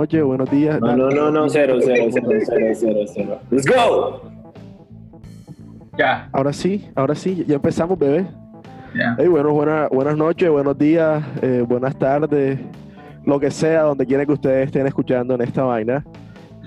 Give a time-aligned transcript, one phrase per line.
[0.00, 0.80] noches, buenos días.
[0.80, 3.38] No, no, no, no, cero, cero, cero, cero, cero, cero.
[3.50, 4.22] Let's go.
[5.98, 8.26] Ya, Ahora sí, ahora sí, ya empezamos, bebé.
[8.94, 9.14] ya.
[9.18, 12.58] Hey, bueno, buena- buenas noches, buenos días, eh, buenas tardes,
[13.26, 16.02] lo que sea, donde quiera que ustedes estén escuchando en esta vaina.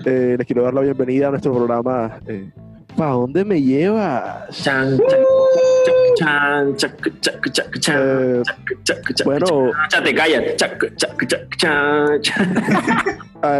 [0.06, 2.12] Eh, les quiero dar la bienvenida a nuestro programa.
[2.28, 2.50] Eh,
[2.96, 4.48] ¿Para dónde me llevas?
[4.62, 4.96] Chan,
[6.16, 8.42] chan, chan, Eh,
[9.24, 9.46] bueno.
[9.88, 10.44] chan, te callas.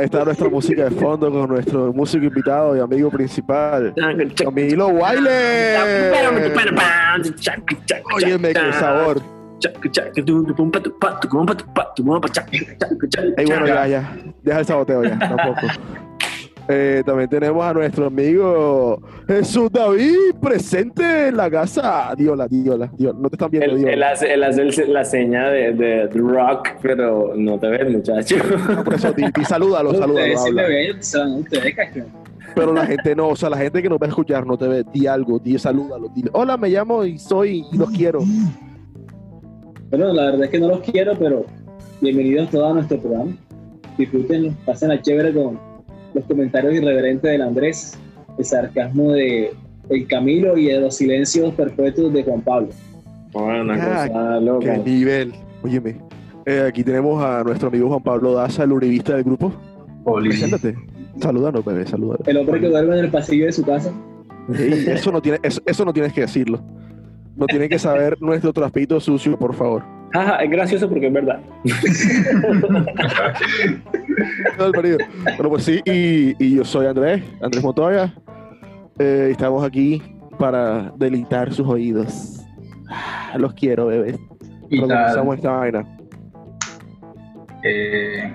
[0.02, 3.92] Está nuestra música de fondo con nuestro músico invitado y amigo principal,
[4.34, 5.26] Camilo Wiley.
[8.14, 9.20] Óyeme, qué sabor.
[13.36, 14.16] Ey, bueno, ya, ya.
[14.42, 15.66] Deja el saboteo ya, tampoco.
[16.66, 22.14] Eh, también tenemos a nuestro amigo Jesús David presente en la casa.
[22.16, 23.18] Diola, diola, diola.
[23.20, 27.58] No te están viendo, Él, hace, él hace el- la seña de, Rock, pero no
[27.58, 28.36] te ves, muchacho.
[28.68, 30.14] No, por eso, di, di, salúdalo, salúdalo.
[30.14, 30.62] Ustedes sí habla.
[30.62, 32.06] me ven, son ustedes cachón.
[32.54, 34.66] Pero la gente no, o sea, la gente que nos va a escuchar no te
[34.66, 34.84] ve.
[34.92, 36.08] Di algo, di, salúdalo.
[36.14, 38.20] Dile, hola, me llamo y soy y los quiero.
[39.90, 41.44] Bueno, la verdad es que no los quiero, pero
[42.00, 43.32] bienvenidos todos a nuestro programa.
[43.98, 45.58] Disfrútenlo, pasen a chévere con
[46.14, 47.98] los comentarios irreverentes del Andrés,
[48.38, 49.52] el sarcasmo de
[49.90, 52.68] el Camilo y de los silencios perpetuos de Juan Pablo.
[53.34, 54.74] Una Ah, cosa loca.
[54.84, 55.32] Qué nivel.
[55.62, 55.96] Óyeme.
[56.46, 59.52] Eh, aquí tenemos a nuestro amigo Juan Pablo Daza, el uribista del grupo.
[60.04, 60.28] Poli.
[60.30, 60.74] Preséntate.
[61.20, 62.26] Salúdanos, bebé, salúdanos.
[62.26, 63.92] El hombre que duerme en el pasillo de su casa.
[64.58, 66.60] Ey, eso, no tiene, eso, eso no tienes que decirlo.
[67.36, 69.82] No tienen que saber nuestro traspito sucio, por favor.
[70.14, 71.40] Ajá, es gracioso porque es verdad.
[74.58, 74.98] No, el marido.
[75.24, 78.14] Bueno, pues sí, y, y yo soy Andrés, Andrés Montoya.
[78.98, 80.00] Eh, estamos aquí
[80.38, 82.40] para deleitar sus oídos.
[82.88, 84.16] Ah, Los quiero, bebés.
[84.78, 85.84] Comenzamos esta vaina.
[87.64, 88.32] eh,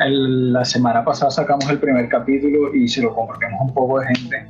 [0.00, 3.98] el- la semana pasada sacamos el primer capítulo y se lo compartimos a un poco
[4.00, 4.46] de gente.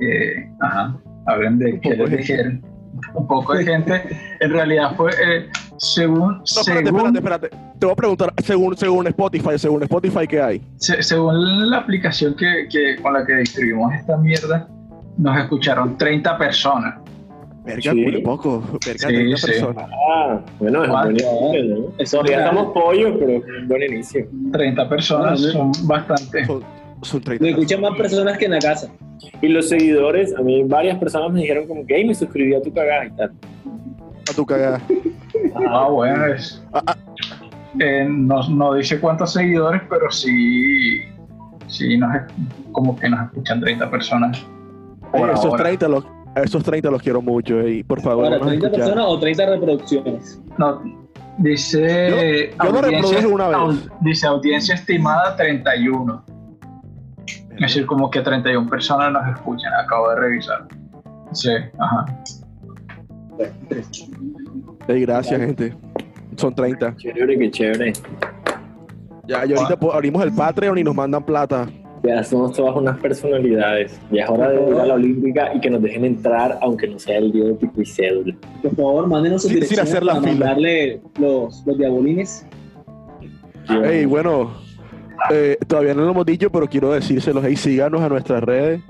[0.00, 0.96] Eh, ajá,
[1.26, 2.62] hablen de qué les dijeron.
[3.14, 4.02] Un poco de gente.
[4.40, 5.48] En realidad fue eh,
[5.78, 7.48] según, No, espérate, según, espérate, espérate.
[7.78, 10.62] Te voy a preguntar, según, según Spotify, según Spotify, ¿qué hay?
[10.76, 14.68] se- según la aplicación que, que- con la que distribuimos esta mierda,
[15.18, 16.94] nos escucharon 30 personas.
[17.64, 18.00] Verga, Sí.
[18.02, 18.60] muy poco.
[18.84, 19.46] Verga, Sí, 30 sí.
[19.46, 19.90] personas.
[20.14, 21.92] Ah, bueno, es un buen inicio, ¿no?
[21.98, 24.26] Eso Todavía es estamos pollos, pero es un buen inicio.
[24.52, 26.44] 30 personas Ah, son bastante.
[26.44, 26.62] Son,
[27.02, 27.44] son 30.
[27.44, 28.88] Lo escuchan más personas que en la casa.
[29.40, 32.62] Y los seguidores, a mí varias personas me dijeron como que, hey, me suscribí a
[32.62, 33.32] tu cagada y tal.
[34.30, 34.80] A tu cagada.
[35.68, 36.96] Ah, bueno, es- Ah, ah,
[37.80, 41.00] eh, no, no dice cuántos seguidores, pero sí,
[41.66, 42.10] sí nos,
[42.72, 44.44] como que nos escuchan 30 personas.
[45.10, 45.64] Por esos, ahora.
[45.64, 46.04] 30 los,
[46.36, 47.66] esos 30 los quiero mucho.
[47.66, 48.86] Y por favor, Ahora, no nos 30 escuchan.
[48.88, 50.40] personas o 30 reproducciones.
[50.58, 50.82] No,
[51.38, 53.88] dice, Yo- yo lo reproduje una vez.
[54.00, 56.24] dice audiencia estimada 31.
[57.54, 60.66] Es decir, como que 31 personas nos escuchan, acabo de revisar.
[61.32, 62.06] Sí, ajá.
[64.88, 65.74] Ey, gracias, gente.
[66.36, 66.96] Son 30.
[66.96, 67.92] Chévere, qué chévere.
[69.26, 71.68] Ya, y ahorita po- abrimos el Patreon y nos mandan plata.
[72.02, 74.00] Ya somos todas unas personalidades.
[74.10, 76.98] Ya es hora de ir a la Olímpica y que nos dejen entrar, aunque no
[76.98, 77.30] sea el
[77.60, 78.34] pico y cédula.
[78.62, 80.46] Por favor, mándenos sus Sin- sin direcciones hacer la para fila.
[80.46, 82.46] mandarle los, los diabolines.
[83.84, 84.50] Ey, bueno,
[85.30, 87.44] eh, todavía no lo hemos dicho, pero quiero decírselos.
[87.46, 88.80] Hey, síganos a nuestras redes.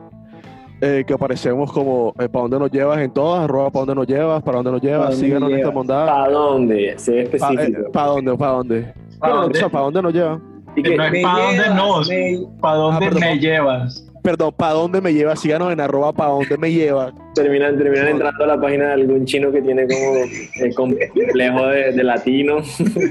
[0.84, 4.06] eh, que aparecemos como eh, para dónde nos llevas en todas, arroba para dónde nos
[4.09, 5.75] llevas, para dónde nos llevas, dónde síganos en esta llevas.
[5.75, 6.06] bondad.
[6.06, 6.94] ¿Para dónde?
[6.98, 7.78] Sé ¿Para específico.
[7.82, 7.91] dónde?
[7.92, 8.06] ¿Para
[8.53, 8.94] dónde?
[9.21, 9.60] ¿Pa' dónde?
[9.71, 10.41] ¿Para dónde nos lleva?
[10.75, 13.21] Y que- No es para dónde llevas, nos, me- para dónde Ah, perdón.
[13.21, 14.09] me llevas.
[14.25, 15.37] Perdón, ¿para dónde me lleva?
[15.37, 17.12] Síganos en arroba para dónde me lleva.
[17.37, 20.25] terminan, terminan entrando a la página de algún chino que tiene como
[20.65, 22.56] el complejo de, de latino.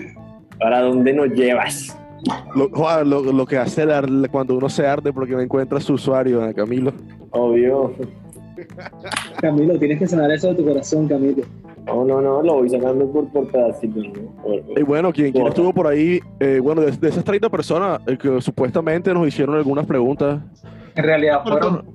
[0.59, 1.97] ¿Para dónde nos llevas?
[2.55, 6.45] Lo, lo, lo que hace el cuando uno se arde porque no encuentra su usuario,
[6.45, 6.93] eh, Camilo.
[7.31, 7.93] Obvio.
[9.41, 11.43] Camilo, tienes que sanar eso de tu corazón, Camilo.
[11.85, 13.47] No, no, no, lo voy sacando por, por
[14.77, 18.17] Y bueno, quien, quien estuvo por ahí, eh, bueno, de, de esas 30 personas eh,
[18.17, 20.41] que supuestamente nos hicieron algunas preguntas.
[20.95, 21.85] En realidad Pero fueron,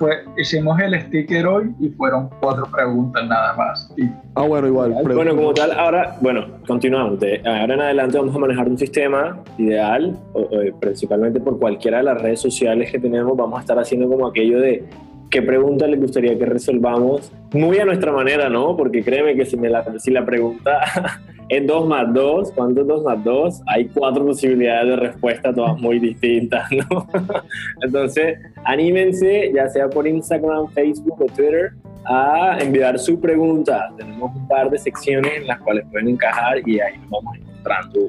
[0.00, 3.92] fue, hicimos el sticker hoy y fueron cuatro preguntas nada más.
[3.98, 4.04] Y
[4.34, 4.94] Ah, bueno, igual.
[5.04, 7.20] Bueno, como tal, ahora, bueno, continuamos.
[7.20, 11.98] De ahora en adelante vamos a manejar un sistema ideal, o- o, principalmente por cualquiera
[11.98, 14.84] de las redes sociales que tenemos, vamos a estar haciendo como aquello de
[15.30, 18.76] qué pregunta les gustaría que resolvamos, muy a nuestra manera, ¿no?
[18.76, 20.80] Porque créeme que si, me la, si la pregunta
[21.50, 23.62] es 2 más 2, ¿cuánto es 2 más 2?
[23.66, 27.06] Hay cuatro posibilidades de respuesta, todas muy distintas, ¿no?
[27.82, 31.72] Entonces, anímense, ya sea por Instagram, Facebook o Twitter,
[32.06, 33.90] a enviar su pregunta.
[33.98, 38.00] Tenemos un par de secciones en las cuales pueden encajar y ahí nos vamos encontrando.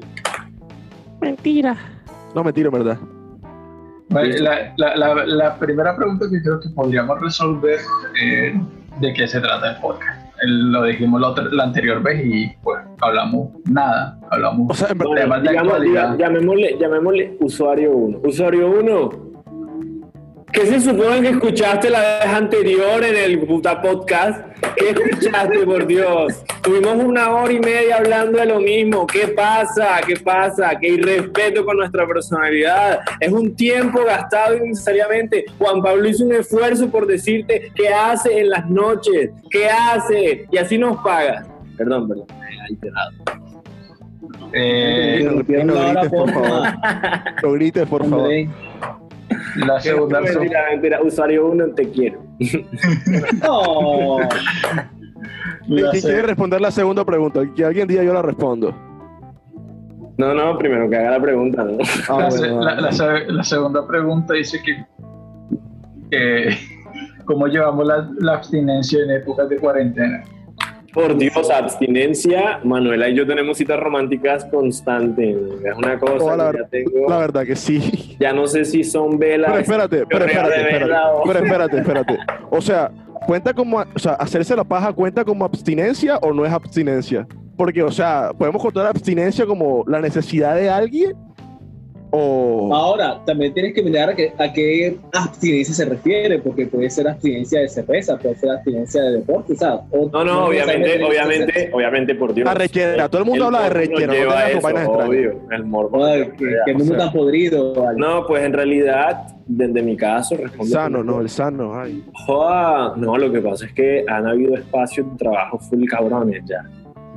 [1.20, 1.76] Mentira.
[2.34, 2.98] No, mentira, en verdad.
[4.08, 7.78] Vale, la, la- la- la primera pregunta que creo que podríamos resolver
[8.22, 8.52] eh,
[9.00, 10.21] de qué se trata el podcast.
[10.44, 14.94] Lo dijimos la, otra- la anterior vez y pues hablamos nada, hablamos O sea, de
[15.50, 16.08] digamos, actualidad.
[16.14, 18.18] diga- llamémosle, llamémosle usuario 1.
[18.24, 19.10] Usuario 1,
[20.52, 24.44] ¿qué se supone que escuchaste la vez anterior en el puta podcast?
[24.76, 26.44] ¿Qué escuchaste, por Dios?
[26.62, 29.06] Tuvimos una hora y media hablando de lo mismo.
[29.06, 30.00] ¿Qué pasa?
[30.06, 30.78] ¿Qué pasa?
[30.78, 33.00] ¿Qué irrespeto con nuestra personalidad?
[33.18, 35.46] Es un tiempo gastado innecesariamente.
[35.58, 40.58] Juan Pablo hizo un esfuerzo por decirte qué hace en las noches, qué hace, y
[40.58, 41.46] así nos pagas.
[41.76, 43.10] Perdón, perdón, me he alterado.
[44.54, 48.30] Eh, no, grites, por porfa, no grites, por favor.
[49.56, 51.00] La segunda Mentira, mentira.
[51.02, 52.22] Usuario 1, te quiero.
[53.42, 54.18] No.
[55.66, 57.40] ¿Quién quiere responder la segunda pregunta?
[57.54, 58.74] Que alguien diga yo la respondo.
[60.18, 61.78] No, no, primero que haga la pregunta, ¿no?
[62.08, 64.84] Ah, la, se- bueno, la- la se- la segunda pregunta dice que
[66.10, 66.56] eh,
[67.24, 70.22] cómo llevamos la, la abstinencia en épocas de cuarentena.
[70.92, 72.60] Por Dios, abstinencia.
[72.64, 75.36] Manuela y yo tenemos citas románticas constantes.
[75.64, 77.08] Es una cosa Oh, la, que ya ver- tengo.
[77.08, 78.16] la verdad que sí.
[78.20, 79.50] Ya no sé si son velas.
[79.50, 82.18] Pero espérate, pero espérate, espérate, vela o- pero espérate, espérate.
[82.50, 82.90] O sea,
[83.26, 87.26] cuenta como, o sea, hacerse la paja cuenta como abstinencia o no es abstinencia.
[87.56, 91.12] Porque, o sea, podemos contar abstinencia como la necesidad de alguien
[92.12, 96.88] o Ahora, también tienes que mirar a qué, a qué abstinencia se refiere, porque puede
[96.90, 99.80] ser abstinencia de cerveza, puede ser abstinencia de deporte, ¿sabes?
[99.90, 102.44] O- No, no, obviamente, obviamente, obviamente, por Dios.
[102.44, 106.04] La rechera, todo el mundo habla de rechera, no lleva tus eso, obvio, el morbo.
[106.04, 107.04] Ay, que, que mundo o sea.
[107.06, 107.98] tan podrido, vale.
[107.98, 110.66] No, pues en realidad, desde mi caso, respondo.
[110.72, 112.04] sano, por- no, el sano, ay.
[112.26, 116.62] Joda, no, lo que pasa es que han habido espacios de trabajo full cabrones ya.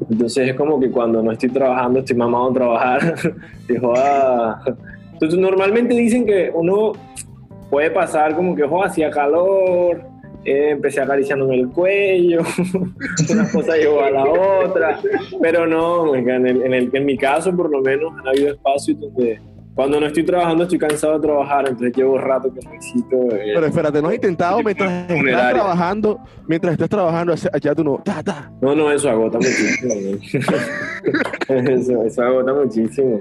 [0.10, 3.16] Entonces es como que cuando no estoy trabajando, estoy mamado a trabajar.
[3.70, 4.62] y joda.
[5.14, 6.92] Entonces normalmente dicen que uno
[7.70, 10.02] puede pasar como que, joda, hacía calor,
[10.44, 12.42] eh, empecé acariciándome el cuello,
[13.32, 15.00] una cosa llevó a la otra.
[15.42, 19.00] Pero no, en, el- en, el- en mi caso por lo menos han habido espacios
[19.00, 19.40] donde
[19.76, 23.16] cuando no estoy trabajando estoy cansado de trabajar, entonces llevo rato que necesito...
[23.36, 28.02] eh, Pero espérate, ¿no has intentado mientras estás trabajando, mientras estás trabajando, allá tú no,
[28.04, 28.52] ta, ta.
[28.62, 29.94] No, no, eso agota muchísimo.
[31.50, 33.20] eso, eso agota muchísimo.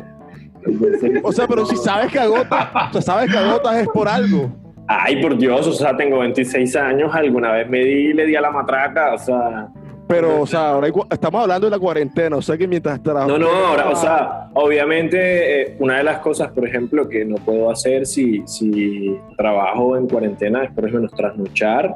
[1.24, 4.50] O sea, pero si sabes que agotas, o sea, sabes que agotas es por algo.
[4.86, 8.40] Ay, por Dios, o sea, tengo 26 años, alguna vez me di le di a
[8.40, 9.68] la matraca, o sea...
[10.06, 13.28] Pero, o sea, ahora hay estamos hablando de la cuarentena, o sea que mientras trabajas.
[13.28, 17.36] No, no, ahora, o sea, obviamente eh, una de las cosas, por ejemplo, que no
[17.36, 21.94] puedo hacer si, si trabajo en cuarentena es, por ejemplo, trasnochar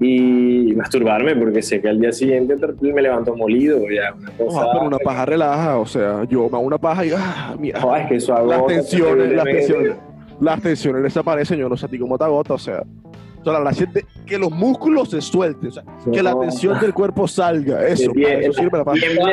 [0.00, 4.66] y masturbarme, porque sé que al día siguiente me levanto molido, ya, una cosa...
[4.72, 8.02] pero una paja relaja, o sea, yo me hago una paja y, ah, mira, Joder,
[8.02, 9.96] es que eso las agota tensiones, las tensiones,
[10.40, 12.82] las tensiones desaparecen, yo no sé a ti cómo te agota, o sea,
[13.40, 13.72] o sea, la
[14.26, 15.82] que los músculos se suelten, o sea,
[16.12, 18.84] que la tensión del cuerpo salga, eso, bien, eso sirve la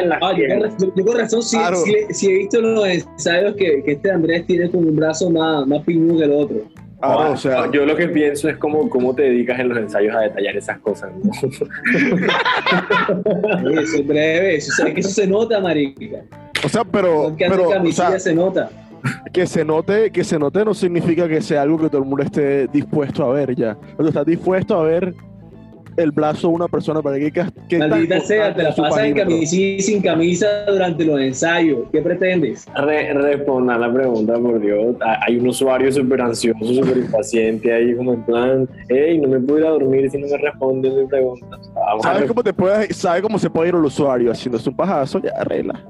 [0.07, 0.45] las Ah, yo,
[0.93, 1.77] con- con razón Claro.
[2.11, 5.81] sí he visto los ensayos que, que este Andrés tiene como un brazo más, más
[5.83, 6.57] piñudo que el otro.
[6.99, 10.15] Ah, o sea, yo lo que pienso es como cómo te dedicas en los ensayos
[10.15, 11.11] a detallar esas cosas.
[12.67, 16.23] Eso es breve, eso, se- que eso se nota, marica.
[16.63, 18.69] o sea, pero, pero, o camisilla sea, se nota.
[19.33, 22.23] Que se note, que se note no significa que sea algo que todo el mundo
[22.23, 23.77] esté dispuesto a ver ya.
[23.95, 25.13] O sea, estás dispuesto a ver
[25.97, 27.31] el brazo de una persona para que,
[27.67, 31.89] que Maldita sea, te la pasas en camisilla y sin camisa durante los ensayos.
[31.91, 32.67] ¿Qué pretendes?
[32.75, 34.95] Re- responda la pregunta, por Dios.
[35.01, 39.39] Ah, Hay un usuario súper ansioso, súper impaciente ahí, como en plan, hey, no me
[39.39, 41.57] puedo ir a dormir si no me respondes mi pregunta.
[41.73, 45.19] Vamos ¿Sabes cómo, te puede, sabe cómo se puede ir el usuario haciéndose un pajazo?
[45.19, 45.83] Ya, arregla.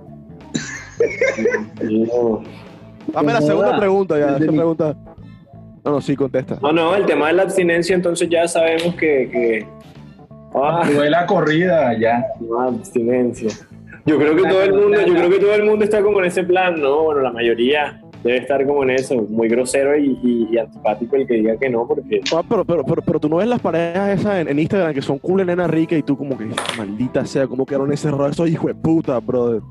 [1.84, 2.44] No.
[3.14, 4.38] Dame la segunda pregunta, ya.
[4.38, 4.96] Esa pregunta.
[5.84, 6.58] No, no, sí, contesta.
[6.62, 9.30] no, no, el tema de la abstinencia, entonces ya sabemos que.
[9.32, 9.66] que
[10.56, 12.26] ah, Tuve la corrida ya.
[12.42, 13.50] no, abstinencia.
[14.06, 16.26] Yo creo que todo el mundo, yo creo que todo el mundo está como en
[16.26, 17.04] ese plan, ¿no?
[17.04, 21.28] Bueno, la mayoría debe estar como en eso, muy grosero y, y- y antipático el
[21.28, 24.20] que diga que no, porque Ah, pero, pero, pero, pero tú no ves las parejas
[24.20, 26.48] esas en, en Instagram que son cool en nena rica y tú como que,
[26.78, 29.62] maldita sea, como quedaron encerrados esos hijos de puta, brother.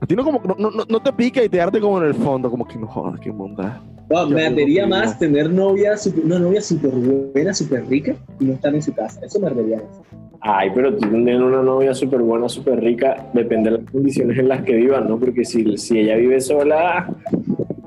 [0.00, 2.14] A ti no como, no, no, no te pica y te arde como en el
[2.14, 3.74] fondo, como que no jodas, qué bondad.
[4.08, 8.54] No, me ardería más tener novia, super- una novia súper buena, súper rica y no
[8.54, 9.20] estar en su casa.
[9.24, 10.00] Eso me ardería más.
[10.40, 14.48] Ay, pero tú tienes una novia súper buena, súper rica, depende de las condiciones en
[14.48, 15.18] las que vivan, ¿no?
[15.18, 17.08] Porque si, si ella vive sola,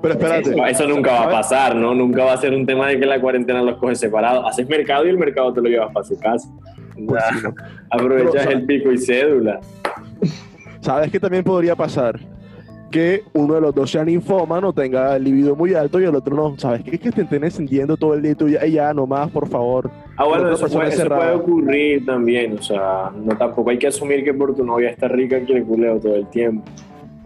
[0.01, 0.51] Pero espérate.
[0.51, 1.95] eso, eso nunca va a pasar, ¿no?
[1.95, 4.45] Nunca va a ser un tema de que la cuarentena los coge separados.
[4.47, 6.47] Haces mercado y el mercado te lo llevas para su casa.
[7.07, 7.55] Pues Ya, sí, ¿no?
[7.89, 9.59] Aprovechas Pero, el pico y cédula.
[10.83, 12.19] ¿Sabes qué también podría pasar?
[12.91, 16.35] que uno de los dos sea ninfómano, tenga el libido muy alto y el otro
[16.35, 16.55] no.
[16.59, 16.91] ¿Sabes qué?
[16.91, 19.89] Es que te estén encendiendo todo el día y tú ya, ya nomás, por favor.
[20.15, 24.31] Ah, bueno, eso, puede, eso ocurrir también, o sea, no tampoco hay que asumir que
[24.31, 26.63] por tu novia está rica que le culeo todo el tiempo.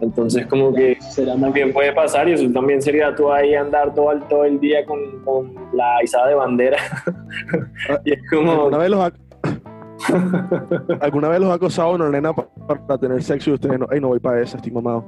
[0.00, 0.96] Entonces, como que
[1.38, 4.86] también puede pasar y eso también sería tú ahí andar todo el, todo el día
[4.86, 6.78] con, con la izada de bandera.
[8.06, 9.12] y es como, ¿Alguna vez los ha...
[11.00, 12.48] ¿Alguna vez los ha acosado una nena pa-
[12.86, 13.86] para, tener sexo y ustedes no?
[13.90, 15.04] Ay, no voy para esa, estoy mamado.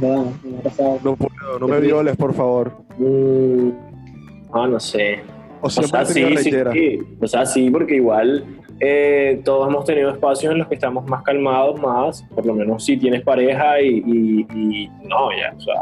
[0.00, 0.98] No, no ha pasado.
[1.04, 2.72] No puedo, no me violes, por favor.
[2.98, 3.68] mm,
[4.52, 5.20] ah, no sé.
[5.60, 6.98] O sea, sí, sí, sí.
[7.20, 8.44] O sea, sí, porque igual
[8.80, 12.84] eh, todos hemos tenido espacios en los que estamos más calmados, más, por lo menos
[12.84, 15.74] si tienes pareja y, y, y no, ya, o sea,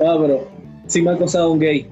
[0.00, 0.46] Ah, pero
[0.86, 1.88] sí me ha acosado un gay.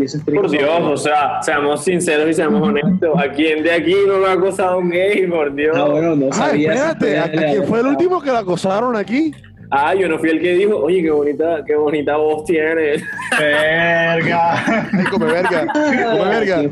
[0.00, 0.40] Y eso es triste.
[0.40, 3.10] por Dios, o sea, seamos sinceros y seamos honestos.
[3.18, 5.76] ¿A quién de aquí no lo ha acosado un gay, por Dios?
[5.78, 6.72] Ah, bueno, no Ah, sabía.
[6.72, 9.32] si espérate, ¿a, a ustedes le quién fue el último que la acosaron aquí?
[9.72, 12.94] Ah, yo no fui el que dijo, oye, qué bonita, qué bonita voz tiene.
[13.38, 14.64] Verga.
[14.66, 16.62] Ay, come verga, come verga.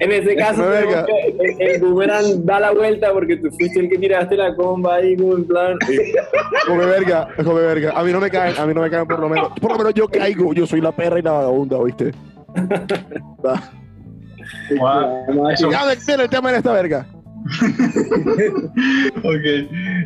[0.00, 1.06] En ese caso, verga.
[1.06, 4.96] que- el, el boomerang da la vuelta porque tú fuiste el que tiraste la comba
[4.96, 5.78] ahí, como en plan.
[6.66, 7.92] Come verga, come verga.
[7.94, 9.52] A mí no me caen, a mí no me caen por lo menos.
[9.60, 12.10] Por lo menos yo caigo, yo soy la perra y la vagabunda, ¿oíste?
[13.44, 13.70] Va.
[14.78, 17.06] Guau, Vamos a eso- Ya, de el tema en esta verga.
[19.22, 19.44] Ok.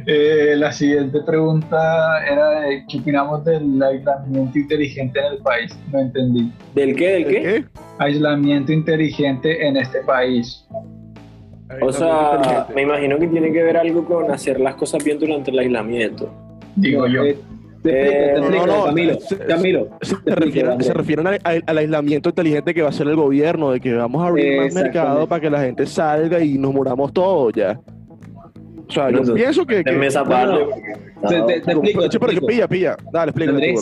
[0.06, 5.78] Eh, la siguiente pregunta era de qué opinamos del aislamiento inteligente en el país.
[5.92, 6.52] No entendí.
[6.74, 7.08] ¿Del qué?
[7.12, 7.42] ¿Del qué?
[7.42, 7.64] ¿Qué?
[7.98, 10.66] Aislamiento inteligente en este país.
[11.82, 15.50] O sea, me imagino que tiene que ver algo con hacer las cosas bien durante
[15.50, 16.32] el aislamiento.
[16.76, 17.24] Digo yo.
[17.24, 17.38] Eh,
[17.90, 19.20] Te Eh, explico, te no, explico, no, Camilo.
[19.20, 23.70] se- Camilo, Se, refieren, se refieren al, aislamiento inteligente que va a hacer el gobierno,
[23.70, 27.12] de que vamos a abrir más mercado para que la gente salga y nos muramos
[27.12, 27.80] todos ya.
[28.86, 29.82] O sea, yo pienso que...
[29.84, 30.64] que esa no, parte.
[31.28, 32.96] Te, te- te explico, pero pilla, pilla.
[33.12, 33.80] Dale, explícame tú,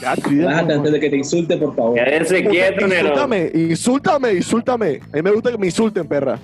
[0.00, 1.94] Ya, bájate antes de que te insulte, por favor.
[1.94, 3.08] Quédense quietos, Nero.
[3.08, 5.00] Insúltame, insúltame, insúltame.
[5.12, 6.38] A mí me gusta que me insulten, perra.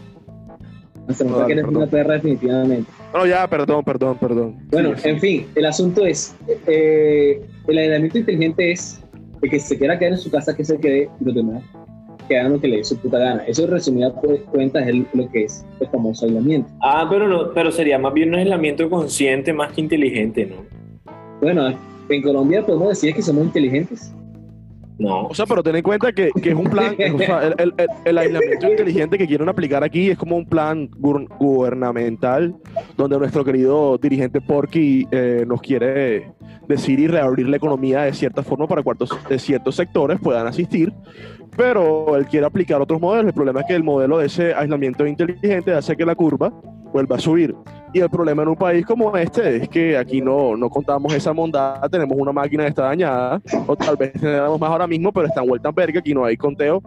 [1.06, 1.76] Nota Dale, que eres perdón.
[1.82, 2.90] una perra definitivamente.
[3.12, 4.56] No, ya, perdón, perdón, perdón.
[4.70, 5.08] Bueno, Sí, sí.
[5.10, 6.34] en fin, el asunto es,
[6.66, 9.00] eh, el aislamiento inteligente es
[9.42, 11.62] el que se quiera quedar en su casa, que se quede, y los demás
[12.26, 13.44] que hagan lo que le dé su puta gana.
[13.46, 16.70] Eso, resumida por cuentas, es lo que es el famoso aislamiento.
[16.80, 21.12] Ah, pero no, pero sería más bien un aislamiento consciente más que inteligente, ¿no?
[21.42, 21.68] Bueno,
[22.08, 24.10] en Colombia podemos decir que somos inteligentes.
[24.98, 25.26] No.
[25.26, 27.74] O sea, pero ten en cuenta que, que es un plan, o sea, el, el-
[27.78, 30.88] el- el aislamiento inteligente que quieren aplicar aquí es como un plan
[31.38, 32.54] gubernamental
[32.96, 36.32] donde nuestro querido dirigente Porky eh, nos quiere
[36.68, 40.92] decir y reabrir la economía de cierta forma para cuartos, de ciertos sectores puedan asistir,
[41.56, 43.26] pero él quiere aplicar otros modelos.
[43.28, 46.52] El problema es que el modelo de ese aislamiento inteligente hace que la curva
[46.94, 47.54] vuelva a subir.
[47.92, 51.32] Y el problema en un país como este es que aquí no, no contamos esa
[51.32, 55.26] bondad, tenemos una máquina que está dañada, o tal vez tenemos más ahora mismo, pero
[55.26, 56.80] está en vuelta en verga, aquí no hay conteo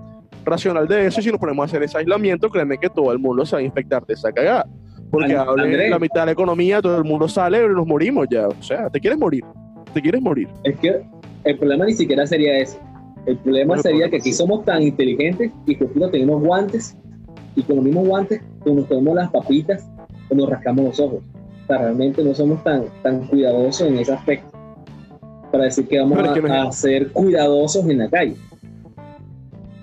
[0.46, 3.20] racional de eso, y si nos ponemos a hacer ese aislamiento, créeme que todo el
[3.20, 4.66] mundo se va a infectar de esa cagada.
[5.12, 5.90] Porque Andrés.
[5.90, 8.48] la mitad de la economía, todo el mundo sale y nos morimos ya.
[8.48, 9.44] O sea, te quieres morir,
[9.94, 10.48] te quieres morir.
[10.64, 11.02] Es que
[11.44, 12.80] el problema ni siquiera sería ese.
[13.26, 16.98] El problema Bueno, sería pues, que aquí somos tan inteligentes y que no tenemos guantes
[17.58, 19.90] y con los mismos guantes pues nos tomamos las papitas
[20.30, 21.20] o nos rascamos los ojos.
[21.64, 24.58] O sea, realmente no somos tan, tan cuidadosos en ese aspecto
[25.52, 28.36] para decir que vamos a, es que no es- a ser cuidadosos en la calle.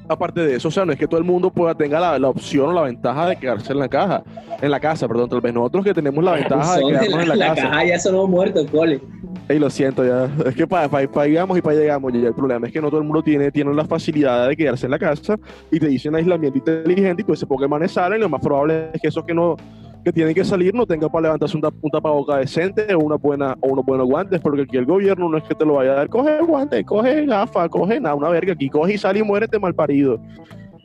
[0.07, 2.29] Aparte de eso, o sea, no es que todo el mundo pueda tenga la, la
[2.29, 4.23] opción o la ventaja de quedarse en la caja,
[4.61, 7.37] en la casa, perdón, tal vez nosotros que tenemos la ventaja de quedarnos en la,
[7.37, 7.63] la casa.
[7.71, 9.01] caja ya somos muertos, cole.
[9.49, 10.31] Y lo siento ya.
[10.47, 12.13] Es que para pa, pa llegamos y para llegamos.
[12.13, 14.87] Ya el problema es que no todo el mundo tiene, tiene la facilidad de quedarse
[14.87, 15.39] en la casa
[15.71, 18.21] y te dicen aislamiento inteligente y pues ese Pokémon salen.
[18.21, 19.57] Lo más probable es que esos que no
[20.05, 23.17] que tienen que salir no tengan para levantarse un, tap- un tapaboca decente o una
[23.17, 25.93] buena o unos buenos guantes porque aquí el gobierno no es que te lo vaya
[25.93, 29.23] a dar coge guantes coge gafas coge nada una verga aquí coge y sale y
[29.23, 30.21] muérete mal parido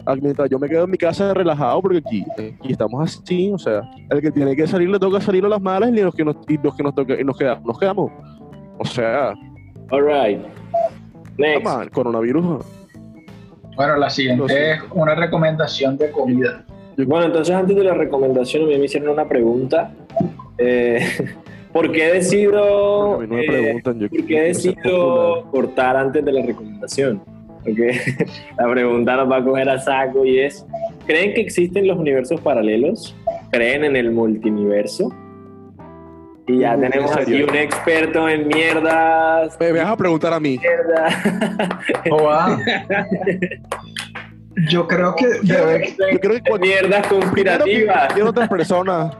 [0.05, 3.57] Ah, mientras yo me quedo en mi casa relajado porque aquí, aquí estamos así o
[3.59, 6.23] sea el que tiene que salir le toca salir a las malas y los que
[6.23, 8.11] nos, y los que nos toque y nos quedamos nos quedamos
[8.77, 9.33] o sea
[9.91, 10.39] All right.
[11.37, 11.91] Next.
[11.93, 12.63] Coronavirus.
[13.75, 16.63] Bueno, la siguiente es una recomendación de comida.
[17.05, 19.91] Bueno, entonces antes de la recomendación, a mí me hicieron una pregunta.
[20.57, 20.99] Eh,
[21.73, 23.81] ¿Por qué decido, A mí no me eh.
[23.85, 27.21] Yo ¿por qué decido cortar antes de la recomendación?
[27.63, 27.99] Porque
[28.57, 30.65] la pregunta nos va a coger a saco y es,
[31.05, 33.15] ¿creen que existen los universos paralelos?
[33.51, 35.13] ¿Creen en el multiverso?
[36.47, 39.55] Y ya Uy, ¿en tenemos aquí un experto en mierdas.
[39.59, 40.57] Me, me vas a preguntar a mí.
[40.57, 41.79] mierda.
[42.09, 42.59] Joa.
[44.67, 47.97] Yo creo que debe, Yo creo que primero que conspirativas.
[47.97, 49.11] cualquier otra persona,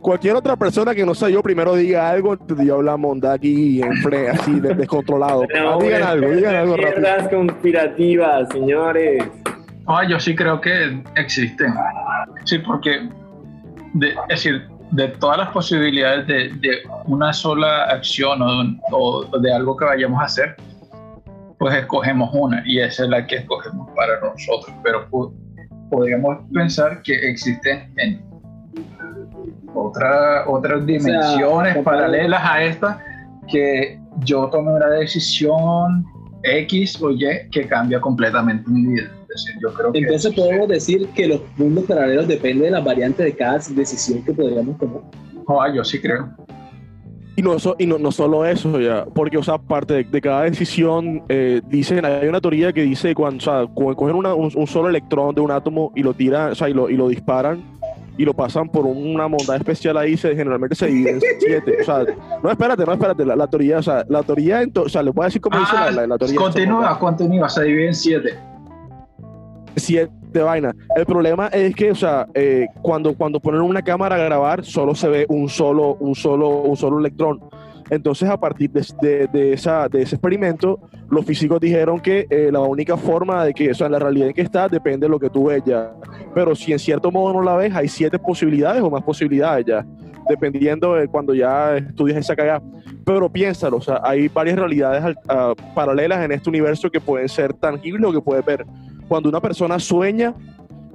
[0.00, 3.92] cualquier otra persona que no sea yo primero diga algo, yo hablamos de aquí en
[4.02, 5.44] fre, así de- descontrolado.
[5.54, 7.00] No, digan algo, digan algo rápido.
[7.00, 9.24] Mierdas conspirativas, señores.
[9.86, 11.74] Ah, yo sí creo que existen.
[12.44, 13.08] Sí, porque,
[13.94, 18.80] de, es decir, de todas las posibilidades de, de una sola acción o, de un-
[18.92, 20.54] o de algo que vayamos a hacer,
[21.62, 24.74] pues escogemos una y esa es la que escogemos para nosotros.
[24.82, 25.32] Pero po-
[25.90, 28.20] podríamos pensar que existen en
[29.74, 33.04] otra, otras dimensiones paralelas a esta
[33.48, 36.04] que yo tome una decisión
[36.42, 39.04] X o Y que cambia completamente mi vida.
[39.22, 42.84] Es decir, yo creo que Entonces podemos decir que los mundos paralelos dependen de las
[42.84, 45.02] variantes de cada decisión que podríamos tomar.
[45.48, 46.28] Ah, yo sí creo.
[47.34, 50.20] Y no, so- y no, no solo eso, ya, porque, o sea, parte de, de
[50.20, 54.34] cada decisión, eh, dicen, hay una teoría que dice cuando, o sea, co- cogen una-
[54.34, 56.96] un, un solo electrón de un átomo y lo tiran, o sea, y lo, y
[56.96, 57.62] lo disparan
[58.18, 61.78] y lo pasan por una monda especial ahí, se, generalmente se divide en siete.
[61.80, 62.04] O sea,
[62.42, 65.22] no, espérate, no, espérate, la, la teoría, o sea, la teoría, o sea, les voy
[65.22, 66.36] a decir cómo dice Ah, la, la, la teoría.
[66.38, 68.34] continúa, continúa, se divide en siete.
[69.76, 70.74] siete vainas.
[70.96, 74.94] El problema es que, o sea, eh, cuando, cuando ponen una cámara a grabar, solo
[74.94, 77.40] se ve un solo, un solo, un solo electrón.
[77.90, 80.78] Entonces, a partir de, de- de esa, de ese experimento,
[81.10, 84.34] los físicos dijeron que eh, la única forma de que, o sea, la realidad en
[84.34, 85.92] que está depende de lo que tú ves ya.
[86.34, 89.84] Pero si en cierto modo no la ves, hay siete posibilidades o más posibilidades ya,
[90.26, 92.62] dependiendo de cuando ya estudias esa cagada.
[93.04, 97.28] Pero piénsalo, o sea, hay varias realidades al- ah, paralelas en este universo que pueden
[97.28, 98.64] ser tangibles o que puedes ver
[99.12, 100.34] cuando una persona sueña,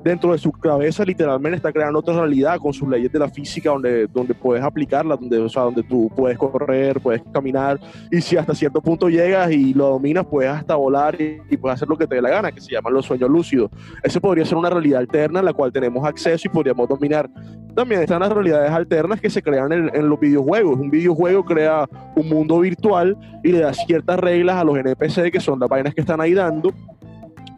[0.03, 3.69] dentro de su cabeza literalmente está creando otra realidad con sus leyes de la física
[3.69, 8.35] donde, donde puedes aplicarla, donde, o sea, donde tú puedes correr, puedes caminar y si
[8.35, 11.95] hasta cierto punto llegas y lo dominas, puedes hasta volar y, y puedes hacer lo
[11.95, 13.69] que te dé la gana, que se llaman los sueños lúcidos.
[14.01, 17.29] Ese podría ser una realidad alterna a la cual tenemos acceso y podríamos dominar.
[17.75, 20.79] También están las realidades alternas que se crean en, en los videojuegos.
[20.79, 25.39] Un videojuego crea un mundo virtual y le da ciertas reglas a los NPC, que
[25.39, 26.73] son las vainas que están ahí dando,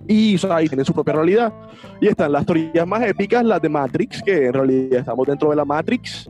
[0.09, 1.53] y o sea, ahí tienen su propia realidad.
[2.01, 5.55] Y están las teorías más épicas, las de Matrix, que en realidad estamos dentro de
[5.55, 6.27] la Matrix.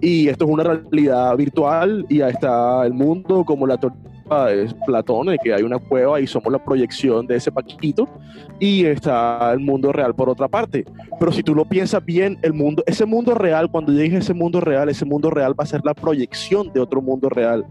[0.00, 3.98] Y esto es una realidad virtual y ahí está el mundo como la teoría
[4.46, 8.08] de Platón, de que hay una cueva y somos la proyección de ese paquito.
[8.60, 10.84] Y está el mundo real por otra parte.
[11.18, 14.34] Pero si tú lo piensas bien, el mundo, ese mundo real, cuando llegues a ese
[14.34, 17.66] mundo real, ese mundo real va a ser la proyección de otro mundo real.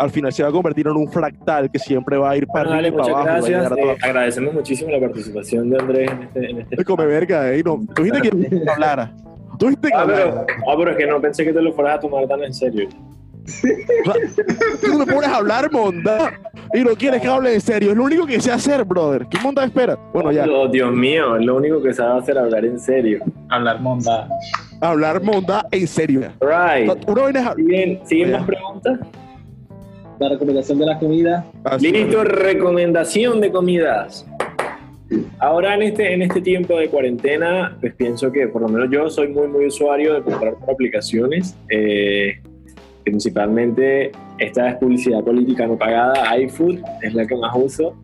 [0.00, 2.70] Al final se va a convertir en un fractal que siempre va a ir para
[2.70, 3.46] Bueno, dale, arriba y para abajo.
[3.46, 3.72] gracias.
[3.78, 6.50] Eh, agradecemos muchísimo la participación de Andrés en este.
[6.50, 7.62] En este come verga, eh.
[7.64, 9.12] No, tú dijiste que hablara.
[9.58, 10.46] Tú dijiste que Ah, pero, hablara.
[10.66, 12.88] ah, pero es que no pensé que te lo fueras a tomar tan en serio.
[13.42, 14.14] O sea,
[14.80, 16.32] tú me pones a hablar, monda,
[16.72, 17.90] y no quieres que hable en serio.
[17.90, 19.26] Es lo único que sé hacer, brother.
[19.30, 19.98] ¿Qué monda espera?
[20.14, 20.46] Bueno, ya.
[20.48, 23.20] Oh, Dios mío, es lo único que sabe hacer hablar en serio.
[23.48, 24.28] Hablar mondada.
[24.80, 26.20] Hablar monda en serio.
[26.40, 26.90] Right.
[27.56, 28.98] ¿Siguen, ¿siguen más preguntas?
[30.20, 31.46] La recomendación de la comida.
[31.80, 34.26] Listo, recomendación de comidas.
[35.38, 39.08] Ahora en este, en este tiempo de cuarentena, pues pienso que por lo menos yo
[39.08, 41.56] soy muy, muy usuario de comprar por aplicaciones.
[41.70, 42.38] eh,
[43.02, 47.96] principalmente esta es publicidad política no pagada, iFood es la que más uso.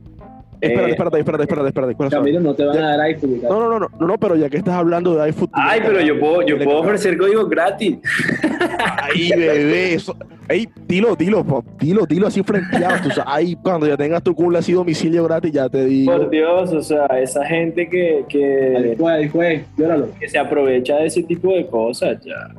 [0.60, 2.16] Espérate, Eh, espérate, espérate, espérate, espérate.
[2.16, 3.40] Camilo, no te van a dar iPhone.
[3.42, 5.50] No, no, no, no, no, pero ya que estás hablando de iFood.
[5.52, 7.98] Ay, pero yo puedo, yo puedo ofrecer códigos gratis.
[9.02, 9.94] Ay, bebé.
[9.94, 10.16] Eso...
[10.48, 11.44] Ey, dilo, dilo,
[11.80, 13.02] dilo, dilo así frenteado.
[13.02, 16.12] Tú sabes, ay, cuando ya tengas tu culo así domicilio gratis, ya te digo.
[16.16, 20.08] Por Dios, o sea, esa gente que, Ahí que, ahí fue, llóralo.
[20.20, 22.54] que se aprovecha de ese tipo de cosas ya.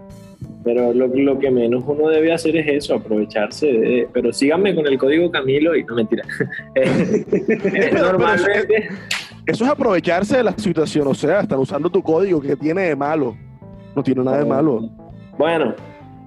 [0.67, 4.09] Pero lo, lo que menos uno debe hacer es eso, aprovecharse de...
[4.11, 6.25] Pero síganme con el código Camilo y no mentira.
[7.93, 8.89] Normalmente...
[9.45, 12.97] Eso es aprovecharse de la situación, o sea, están usando tu código, que tiene de
[12.97, 13.37] malo?
[13.95, 14.89] No tiene nada de malo.
[15.37, 15.73] Bueno,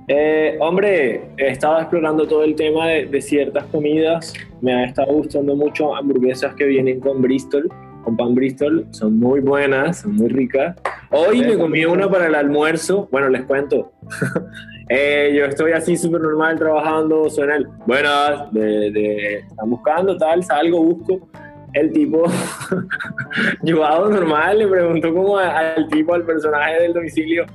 [0.09, 4.33] eh, hombre, he estado explorando todo el tema de, de ciertas comidas.
[4.63, 7.71] Me ha estado gustando mucho hamburguesas que vienen con Bristol,
[8.03, 8.87] con pan Bristol.
[8.91, 10.77] Son muy buenas, son muy ricas.
[11.11, 13.09] Hoy me comí una para el almuerzo.
[13.11, 13.93] Bueno, les cuento.
[14.93, 20.43] Eh, yo estoy así súper normal trabajando, suena el buenas, de, de, están buscando tal,
[20.43, 21.29] salgo, busco.
[21.75, 22.25] El tipo,
[23.85, 27.47] hago normal, le preguntó como al tipo, al personaje del domicilio,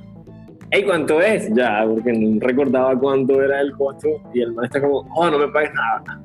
[0.70, 1.52] hey, ¿cuánto es?
[1.54, 5.38] Ya, porque no recordaba cuánto era el costo y el man está como, oh, no
[5.38, 6.22] me pagues nada.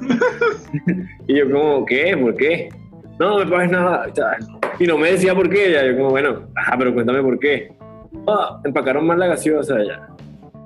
[1.28, 2.16] y yo como, ¿qué?
[2.16, 2.68] ¿Por qué?
[3.18, 4.06] No, no me pagues nada.
[4.78, 7.72] Y no me decía por qué, ya, yo como, bueno, ajá, pero cuéntame por qué.
[8.26, 10.08] Ah, empacaron mal la gaseosa ya.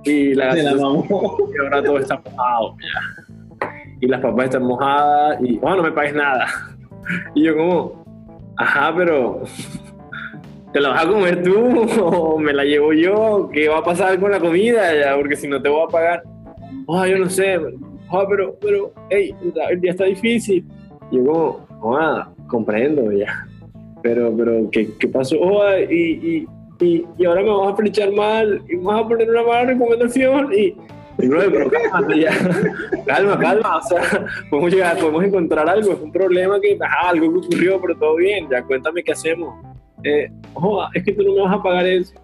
[0.04, 1.06] Y la Se la gaseosa
[1.54, 3.68] y ahora todo está mojado ya.
[4.00, 6.46] Y las papas están mojadas y, oh, no me pagues nada.
[7.34, 8.04] Y yo como,
[8.56, 9.42] ajá, pero
[10.72, 13.48] ¿te la vas a comer tú o me la llevo yo?
[13.52, 15.16] ¿Qué va a pasar con la comida ya?
[15.16, 16.22] Porque si no te voy a pagar.
[16.86, 17.58] Oh, yo no sé,
[18.10, 19.34] oh, pero, pero, hey,
[19.70, 20.64] el día está difícil.
[21.10, 23.46] Y yo como, oh, comprendo ya.
[24.02, 25.36] Pero, pero, ¿qué, qué pasó?
[25.40, 26.46] Oh, y,
[26.80, 29.42] y, y, y, ahora me vas a flechar mal y me vas a poner una
[29.42, 30.74] mala recomendación y...
[31.18, 32.30] y bro, pero calma, ya.
[33.06, 37.32] calma, calma, o sea, podemos llegar, podemos encontrar algo, es un problema que, ajá, algo
[37.32, 39.54] que ocurrió, pero todo bien, ya cuéntame qué hacemos.
[40.04, 42.14] Eh, oh, es que tú no me vas a pagar eso.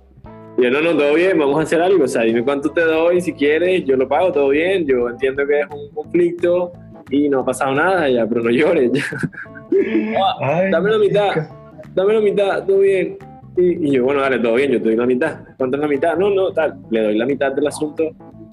[0.59, 2.81] Y yo, no, no, todo bien, vamos a hacer algo, o sea, dime cuánto te
[2.81, 6.73] doy, si quieres, yo lo pago, todo bien, yo entiendo que es un conflicto
[7.11, 9.05] y no ha pasado nada ya, pero no llores, ya.
[10.41, 11.31] Ay, dame la mitad,
[11.95, 13.17] dame la mitad, todo bien.
[13.57, 15.41] Y, y, yo, bueno, dale, todo bien, yo te doy la mitad.
[15.57, 16.17] ¿Cuánto es la mitad?
[16.17, 16.79] No, no, tal.
[16.91, 18.05] Le doy la mitad del asunto.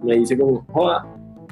[0.03, 1.05] Me dice como, joda,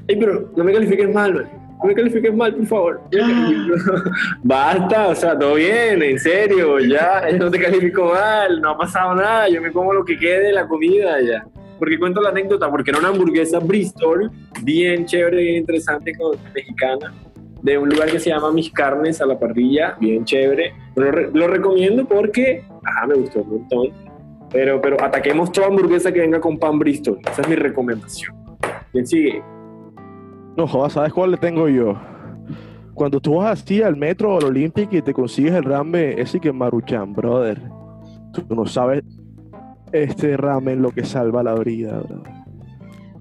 [0.07, 1.49] ey, pero no me califiques mal, man.
[1.83, 3.01] No me califiques mal, por favor.
[4.43, 9.15] Basta, o sea, todo bien, en serio, ya, no te califico mal, no ha pasado
[9.15, 11.45] nada, yo me como lo que quede de la comida ya.
[11.79, 14.31] Porque cuento la anécdota, porque era una hamburguesa Bristol,
[14.61, 17.13] bien chévere, bien interesante, con, mexicana,
[17.61, 20.73] de un lugar que se llama Mis Carnes a la parrilla, bien chévere.
[20.95, 23.87] Lo, lo recomiendo porque, ajá, me gustó un montón.
[24.51, 27.17] Pero, pero ataquemos toda hamburguesa que venga con pan Bristol.
[27.29, 28.35] Esa es mi recomendación.
[28.91, 29.43] ¿Quién sigue?
[30.55, 31.97] No jodas, ¿sabes cuál le tengo yo?
[32.93, 36.39] Cuando tú vas así al metro o al Olympic y te consigues el ramen, ese
[36.39, 37.59] que maruchan, brother.
[38.33, 39.03] Tú no sabes
[39.93, 42.43] este ramen lo que salva la vida, brother.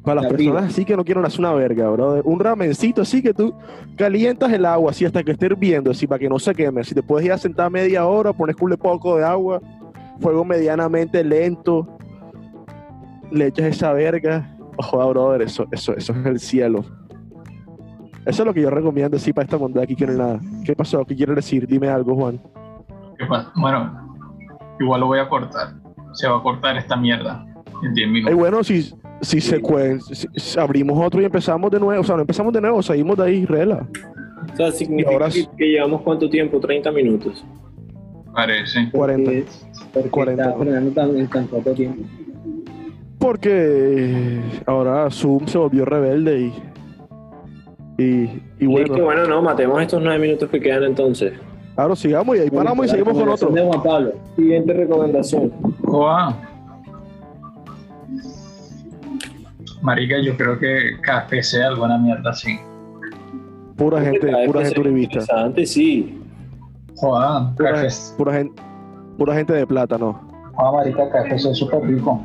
[0.03, 2.23] Para las La personas así que no quieren hacer una verga, brother.
[2.25, 3.55] Un ramencito así que tú
[3.97, 6.83] calientas el agua así hasta que esté hirviendo, así para que no se queme.
[6.83, 9.61] Si te puedes ir a sentar media hora, pones un poco de agua,
[10.19, 11.87] fuego medianamente lento,
[13.31, 14.57] le echas esa verga.
[14.77, 16.85] Ojo, brother, eso, eso, eso es el cielo.
[18.25, 20.41] Eso es lo que yo recomiendo, sí, para esta monda aquí que no nada.
[20.65, 21.05] ¿Qué pasó?
[21.05, 21.67] ¿Qué quieres decir?
[21.67, 22.41] Dime algo, Juan.
[23.19, 23.53] ¿Qué pasa?
[23.55, 24.19] Bueno,
[24.81, 25.82] igual lo voy a cortar.
[26.13, 27.45] Se va a cortar esta mierda
[27.83, 28.35] en 10 Ay, minutos.
[28.39, 28.83] bueno, si,
[29.23, 29.61] si se
[30.37, 33.25] si- abrimos otro y empezamos de nuevo, o sea, no empezamos de nuevo, seguimos de
[33.25, 33.87] ahí, rela.
[34.53, 36.61] O sea, significa Y ahora que, que llevamos cuánto tiempo?
[36.61, 37.45] 30 minutos.
[38.35, 38.91] Parece.
[38.93, 39.31] 40.
[39.31, 39.45] Porque,
[39.93, 40.43] porque 40.
[40.43, 42.03] está frenando tan, en tan poco tiempo.
[43.19, 46.53] Porque ahora Zoom se volvió rebelde y.
[47.99, 48.89] Y, y Bueno.
[48.89, 51.35] bueno, bueno, no, matemos estos 9 minutos que quedan entonces.
[51.77, 53.51] Ahora sigamos y ahí Bueno, paramos y seguimos con otro.
[53.51, 54.13] de Juan Pablo.
[54.37, 55.53] Siguiente recomendación.
[55.85, 56.37] Joa.
[59.81, 62.59] Marica, yo creo que café sea alguna mierda así.
[63.77, 65.15] Pura gente, pura gente se uribista.
[65.21, 66.19] interesante, sí.
[66.97, 67.89] Joa, Pura, café.
[68.17, 68.63] pura gente,
[69.19, 70.21] pura gente de plata, no.
[70.55, 72.25] Joa, marica, café es súper rico.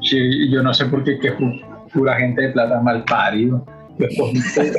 [0.00, 3.64] Sí, yo no sé por qué que pu- pura gente de plata mal parido.
[3.96, 4.72] Tú escogiste,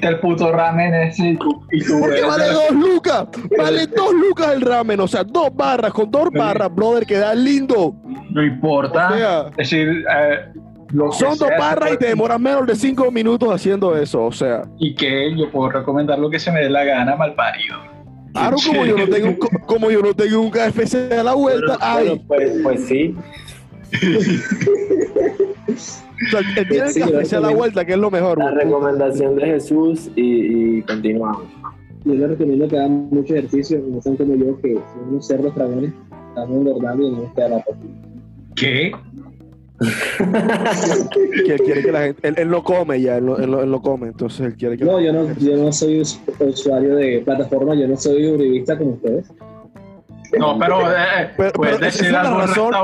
[0.00, 3.26] tú- el puto ramen ese y tú, y tú Porque vale dos lucas,
[3.58, 7.94] vale dos lucas el ramen, o sea, dos barras, con dos barras, brother, queda lindo.
[8.30, 9.10] no importa.
[9.12, 10.38] O sea, es decir, eh,
[11.12, 14.62] Son dos barras y te puede- demoras menos de cinco minutos haciendo eso, o sea.
[14.78, 17.76] Y que yo puedo recomendar lo que se me dé la gana, mal parido.
[18.32, 21.34] Claro, como yo no tengo, un co- como yo no tengo un KFC a la
[21.34, 23.16] vuelta, ay, pues, pues sí.
[26.30, 28.38] sea, él tiene Sí, KFC a la vuelta, que es lo mejor.
[28.38, 31.44] La recomendación de Jesús y, y continuamos.
[32.04, 35.54] Yo les recomiendo que hagan mucho ejercicio, no sean como yo, que son unos cerdos
[35.54, 35.92] dragones,
[36.28, 37.64] estamos engordando y no nos queda la.
[38.54, 38.92] ¿Qué?
[41.44, 43.80] Que él quiere que la gente, él, él no come ya, él, él él no
[43.80, 44.84] come, entonces él quiere que.
[44.84, 48.92] No, yo no, yo no soy us- usuario de plataforma, yo no soy uribista como
[48.92, 49.30] ustedes.
[50.38, 52.74] No, pero, eh, Pero- puedes pero esa decir es la razón.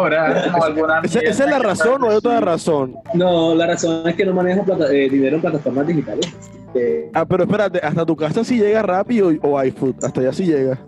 [1.05, 2.95] Esa, esa es la razón o hay otra razón.
[3.15, 6.33] No, la razón es que no manejo plata- eh, dinero en plataformas digitales.
[6.75, 10.45] Eh, Ah, pero espérate, hasta tu casa sí llega rápido o iFood, hasta allá sí
[10.47, 10.79] llega.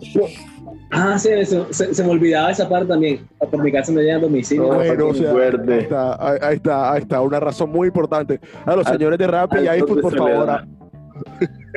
[0.91, 3.25] ah, sí, se, se me olvidaba esa parte también.
[3.39, 4.63] Por mi casa me llegan a domicilio.
[4.63, 5.73] No, Bueno, o sea, fuerte.
[5.73, 8.39] ahí está, ahí, ahí está, ahí está, una razón muy importante.
[8.65, 10.61] A los Al- señores de Rappi y iFood, por favor.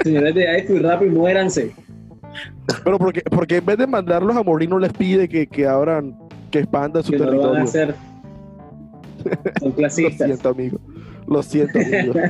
[0.02, 1.72] Señores de iFood, rápido, muéranse.
[2.84, 6.16] Pero porque, porque en vez de mandarlos a morir, no les pide que, que abran,
[6.50, 7.64] que expandan su Que no lo van a territorio.
[7.64, 7.94] hacer.
[9.60, 10.26] Son Lo clasistas.
[10.26, 10.78] siento, amigo.
[11.26, 12.14] Lo siento, amigo.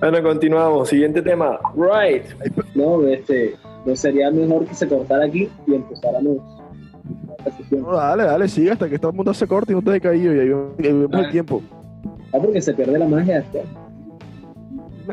[0.00, 0.88] Bueno, continuamos.
[0.90, 1.58] Siguiente tema.
[1.74, 2.22] Right.
[2.76, 6.36] No, este, no sería mejor que se cortara aquí y empezáramos.
[7.72, 10.00] No, dale, dale, sigue hasta que todo el mundo se corte y no te haya
[10.00, 11.30] caído y ahí vemos, el Ah.
[11.32, 11.62] tiempo.
[12.32, 13.64] Ah, porque se pierde la magia después.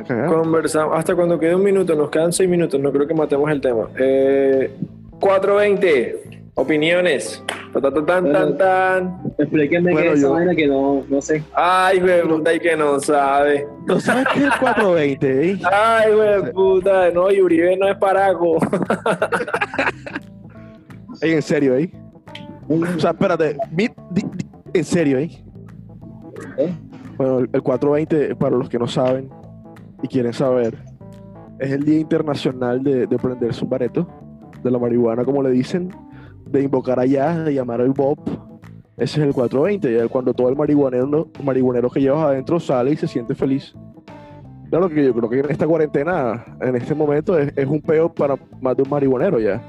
[0.03, 0.27] Cagada.
[0.27, 0.97] Conversamos.
[0.97, 1.95] Hasta cuando quede un minuto.
[1.95, 2.79] Nos quedan seis minutos.
[2.79, 3.87] No creo que matemos el tema.
[3.97, 4.71] Eh,
[5.19, 6.21] 420.
[6.57, 7.43] Opiniones.
[7.73, 9.21] Tan, tan, tan, tan, tan.
[9.37, 11.43] Explíquenme Bueno, qué es esa vaina que no, no sé.
[11.53, 13.67] Ay, güey, puta, y que no sabe.
[13.85, 15.59] ¿No sabes qué es el 420, eh?
[15.69, 18.57] Ay, güey, puta, no, y Uribe no es paraco.
[21.21, 21.91] Ey, en serio, eh.
[22.69, 23.57] O sea, espérate,
[24.73, 25.29] en serio, eh.
[26.57, 26.73] ¿Eh?
[27.17, 29.29] Bueno, el, el 420, para los que no saben
[30.01, 30.77] y quieren saber,
[31.59, 34.07] es el Día Internacional de, de prenderse un bareto,
[34.63, 35.89] de la marihuana, como le dicen,
[36.49, 38.19] de invocar allá, de llamar al Bob.
[38.97, 42.97] Ese es el 420, ya cuando todo el marihuanero, marihuanero que llevas adentro sale y
[42.97, 43.75] se siente feliz.
[44.69, 48.13] Claro que yo creo que en esta cuarentena, en este momento, es, es un peo
[48.13, 49.61] para más de un marihuanero ya.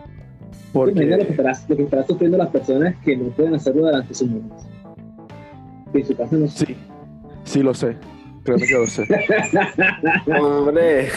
[0.75, 3.87] Imagina lo que, Porque, estará, lo que estará sufriendo las personas que no pueden hacerlo
[3.87, 4.29] delante de sus.
[5.93, 6.77] Que en su casa no sí,
[7.45, 7.97] sí lo sé,
[8.47, 9.07] créeme que lo sé.
[10.41, 11.09] Hombre,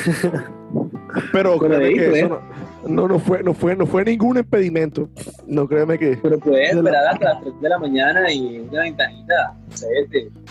[1.32, 2.24] Pero Por créeme que pues.
[2.24, 2.42] eso
[2.88, 5.10] no, no, no fue, no, fue, no fue ningún impedimento.
[5.48, 8.60] No créeme que Pero puedes De la- esperar hasta las 3 de la mañana y
[8.70, 9.56] una ventanita,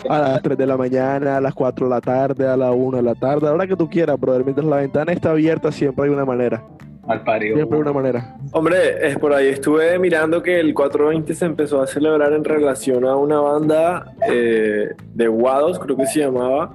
[0.08, 2.96] a las 3 de la mañana, a las 4 de la tarde, a la 1
[2.98, 4.44] de la tarde, a la hora que tú quieras, brother.
[4.44, 6.62] Mientras la ventana está abierta, siempre hay una manera.
[7.08, 7.56] Mal parido.
[7.56, 8.36] Siempre una manera.
[8.52, 13.06] hombre, es por ahí estuve mirando que el 420 se empezó a celebrar en relación
[13.06, 16.74] a una banda eh, de Guados, creo que se llamaba,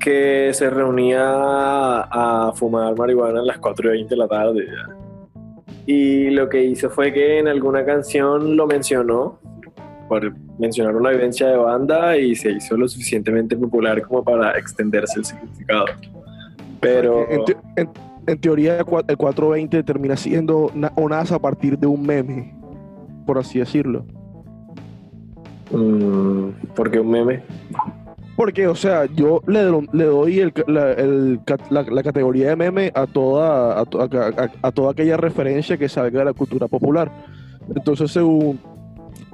[0.00, 4.66] que se reunía a, fumar marihuana a las 4 y 20 de la tarde.
[4.66, 4.96] ya.
[5.84, 9.40] Y lo que hizo fue que en alguna canción lo mencionó,
[10.08, 15.18] por mencionar una vivencia de banda, y se hizo lo suficientemente popular como para extenderse
[15.18, 15.84] el significado.
[16.80, 17.26] Pero...
[17.30, 17.42] En-
[17.76, 22.54] en teoría, el cua- el 420 termina siendo o nace a partir de un meme,
[23.26, 24.04] por así decirlo.
[25.72, 27.42] Mm, ¿Por qué un meme?
[28.36, 32.48] Porque, o sea, yo le, do- le doy el la, el ca- la- la categoría
[32.50, 36.24] de meme a toda, a, to- a- a- a toda aquella referencia que salga de
[36.24, 37.10] la cultura popular.
[37.74, 38.58] Entonces, según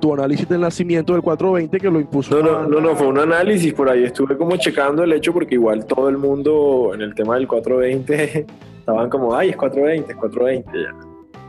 [0.00, 2.36] tu análisis del nacimiento del 420, que lo impuso.
[2.36, 4.04] No, no, no, no, fue un análisis por ahí.
[4.04, 8.44] Estuve como checando el hecho porque igual todo el mundo en el tema del 420
[8.86, 10.94] estaban como, ay, es 420, es 420 ya.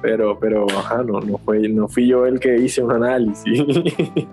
[0.01, 3.59] Pero, pero, ajá, no, no, fue, no fui yo el que hice un análisis.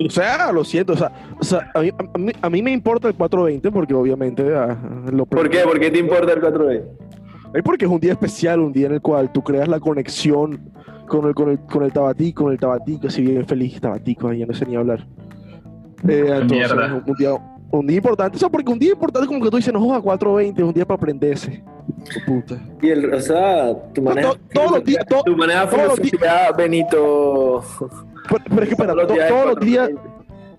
[0.07, 0.93] O sea, lo siento.
[0.93, 3.95] O sea, o sea, a, mí, a mí- a mí me importa el 420 porque,
[3.95, 4.77] obviamente, ah,
[5.11, 5.61] lo ¿Por qué?
[5.61, 7.05] ¿Por qué te importa el 420?
[7.55, 10.71] Es porque es un día especial, un día en el cual tú creas la conexión
[11.07, 14.41] con el, con el, con el tabatico, con el tabatico, así bien feliz, tabatico, ahí
[14.41, 15.07] ya no sé ni hablar.
[16.09, 17.03] Eh, entonces, Mierda.
[17.07, 17.31] un día,
[17.81, 20.01] un día importante, o sea, porque un día importante como que tú dices, no joda
[20.01, 21.63] 420, es un día para aprenderse.
[22.27, 22.59] Puta.
[22.83, 26.53] Y el, o sea, tu No, to- todos los días- tu maneja todos los filosofía
[26.57, 27.63] Benito.
[28.29, 29.91] Pero, pero es que, espera, to- todos los días,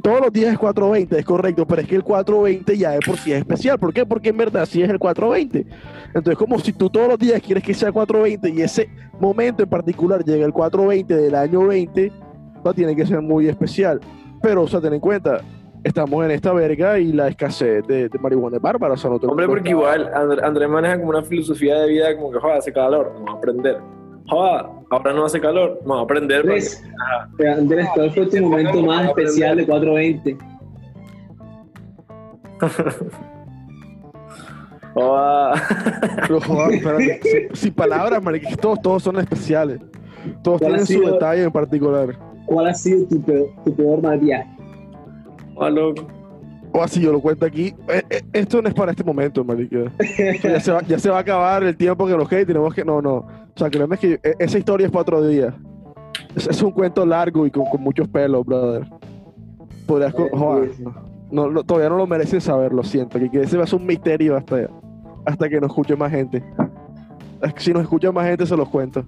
[0.01, 3.17] todos los días es 420, es correcto, pero es que el 420 ya es por
[3.17, 3.79] sí es especial.
[3.79, 4.05] ¿Por qué?
[4.05, 5.65] Porque en verdad sí es el 420.
[6.07, 9.69] Entonces, como si tú todos los días quieres que sea 420 y ese momento en
[9.69, 12.11] particular llega el 420 del año 20,
[12.65, 13.99] va tiene que ser muy especial.
[14.41, 15.41] Pero, o sea, ten en cuenta,
[15.85, 18.95] estamos en esta verga y la escasez de, de marihuana es bárbara.
[18.95, 22.15] O sea, no te- Hombre, porque igual And- Andrés maneja como una filosofía de vida
[22.17, 23.77] como que, joder, hace calor, vamos a aprender.
[24.27, 26.39] Joder, ahora no hace calor, vamos a aprender.
[26.41, 26.83] Andrés,
[27.37, 30.37] pero Andrés, ¿cuál fue tu momento más especial de 420?
[34.95, 35.61] Joder.
[36.21, 37.19] Pero, joder, espérate,
[37.49, 39.79] sin, sin palabras, marica, que todos, todos son especiales.
[40.41, 42.17] Todos ¿Cuál ha tienen su detalle en particular.
[42.45, 44.49] ¿Cuál ha sido tu peor, tu peor mal viaje?
[45.55, 46.07] Loco.
[46.73, 47.73] O así yo lo cuento aquí.
[47.87, 49.91] Eh, eh, esto no es para este momento, marica.
[50.43, 52.73] Ya, se va, ya se va a acabar el tiempo que nos quede y tenemos
[52.73, 52.83] que...
[52.83, 53.15] No, no.
[53.15, 55.55] O sea, créeme que eh, esa historia es para otro día.
[56.35, 58.85] Es, es un cuento largo y con, con muchos pelos, brother.
[59.87, 60.13] Podrías...
[60.13, 60.71] joder,
[61.31, 63.19] no, no, todavía no lo merecen saber, lo siento.
[63.19, 64.69] Que, que ese va a ser un misterio hasta,
[65.25, 66.43] hasta que nos escuche más gente.
[67.57, 69.05] Si nos escucha más gente, se los cuento.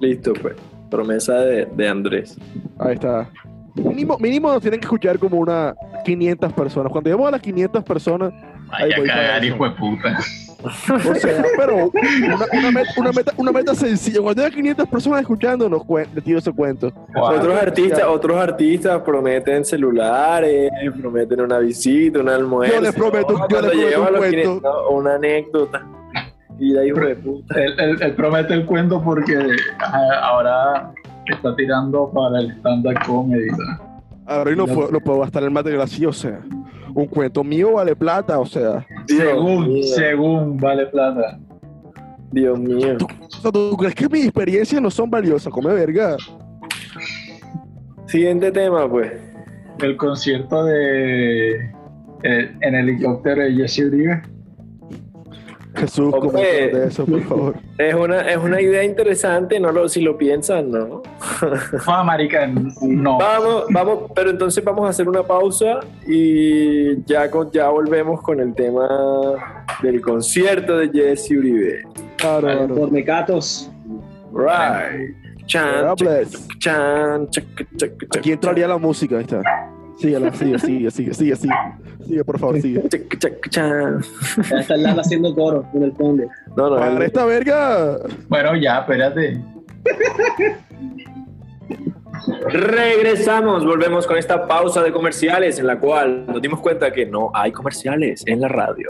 [0.00, 0.56] Listo, pues.
[0.90, 2.36] Promesa de, de Andrés.
[2.78, 3.30] Ahí está.
[3.74, 6.90] Mínimo, mínimo nos tienen que escuchar como una 500 personas.
[6.92, 8.32] Cuando lleguemos a las 500 personas,
[8.72, 10.18] Ahí Vaya a cagar, hijo de puta.
[10.62, 14.20] o sea, pero una, una meta, una, meta, una meta sencilla.
[14.20, 16.92] Cuando haya 500 personas escuchando, nos cuen- les tiro ese cuento.
[17.14, 17.24] Wow.
[17.36, 22.76] Otros artistas, otros artistas prometen celulares, prometen una visita, un almuerzo.
[22.76, 24.36] Yo les prometo- yo Cuando les prometo un los cuento.
[24.36, 25.86] 500, una anécdota.
[26.60, 27.54] Y de ahí, hijo de puta.
[27.60, 29.36] Él, él- él promete el cuento porque
[30.22, 30.92] ahora
[31.32, 33.48] está tirando para el stand-up comedy.
[34.26, 36.40] Ahora no puedo, no puedo gastar el material así, o sea.
[36.94, 38.86] Un cuento mío vale plata, o sea.
[39.06, 41.38] Según, según vale plata.
[42.32, 42.96] Dios mío.
[42.98, 45.52] ¿Tú crees que mis experiencias no son valiosas?
[45.52, 46.16] Come verga.
[48.06, 49.12] Siguiente tema, pues.
[49.80, 51.54] El concierto de
[52.22, 54.22] eh, en helicóptero de Jesse Uribe.
[55.74, 56.68] Jesús, Hombre.
[56.68, 57.54] de eso, por favor.
[57.78, 61.02] Es una, es una idea interesante, no lo, si lo piensan, ¿no?
[61.86, 63.18] Ah, marica, no.
[63.18, 68.40] Vamos, vamos, pero entonces vamos a hacer una pausa y ya, con, ya volvemos con
[68.40, 68.88] el tema
[69.82, 71.82] del concierto de Jesse Uribe.
[72.16, 73.70] Claro, por mecatos.
[74.32, 75.16] Right.
[75.46, 75.96] Chan,
[76.58, 77.44] chan, chac,
[78.16, 79.42] Aquí entraría la música, ahí está.
[80.00, 81.54] Síguela, sigue, sigue, sigue, sigue, sigue.
[82.06, 82.82] Sigue, por favor, sigue.
[82.86, 86.24] está Lala haciendo coro en el fondo.
[86.56, 87.98] No, no, Para él- esta verga.
[88.28, 89.40] Bueno, ya, espérate.
[92.48, 97.30] Regresamos, volvemos con esta pausa de comerciales en la cual nos dimos cuenta que no
[97.34, 98.88] hay comerciales en la radio.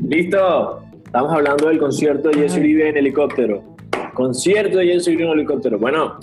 [0.00, 0.82] ¿Listo?
[1.04, 3.76] Estamos hablando del concierto de Jesse Uribe en helicóptero.
[4.14, 5.78] Concierto de Jesse Uribe en helicóptero.
[5.78, 6.18] Bueno,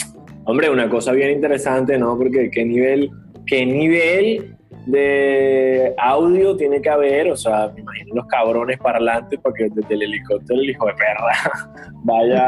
[0.45, 2.17] hombre, una cosa bien interesante, ¿no?
[2.17, 3.09] Porque qué nivel,
[3.45, 9.55] qué nivel de audio tiene que haber, o sea, me imagino los cabrones parlantes para
[9.55, 11.51] que desde el helicóptero el hijo de perra
[12.03, 12.47] vaya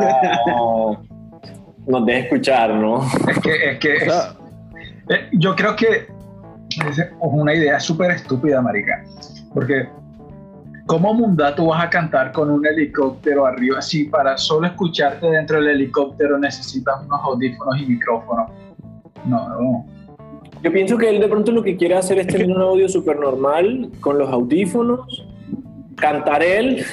[1.88, 3.04] nos deje escuchar, ¿no?
[3.28, 4.36] Es que, es que O sea,
[5.10, 6.08] Eh, yo creo que
[6.90, 9.04] es una idea súper estúpida, marica.
[9.54, 9.88] Porque,
[10.88, 13.82] ¿cómo munda tú vas a cantar con un helicóptero arriba?
[13.82, 18.50] Si para solo escucharte dentro del helicóptero necesitas unos audífonos y micrófonos.
[19.26, 19.86] No, no.
[20.66, 23.20] Yo pienso que él de pronto lo que quiere hacer es tener un audio súper
[23.20, 25.24] normal, con los audífonos,
[25.96, 26.84] cantar él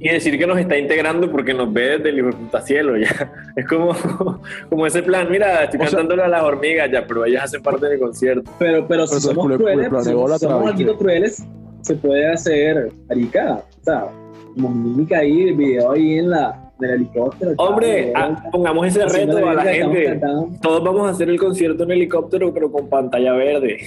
[0.00, 3.32] y decir que nos está integrando porque nos ve desde el cielo ya.
[3.54, 3.94] Es como,
[4.68, 7.62] como ese plan, mira, estoy O sea- cantándole a las hormigas ya, pero ellas hacen
[7.62, 8.50] parte del concierto.
[8.58, 11.46] Pero, pero si Pero somos cule- crueles, cule- si somos traba, algo crueles,
[11.82, 14.06] se puede hacer marica, o sea,
[14.54, 17.52] como mímica ahí, el video ahí en la en el helicóptero.
[17.56, 20.20] Hombre, ah, pongamos ese reto a la gente.
[20.62, 23.78] Todos vamos a hacer el concierto en helicóptero, pero con pantalla verde.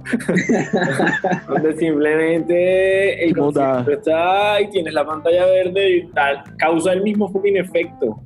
[1.48, 6.42] Donde simplemente el concierto está y tienes la pantalla verde y tal.
[6.58, 8.20] Causa el mismo fucking efecto.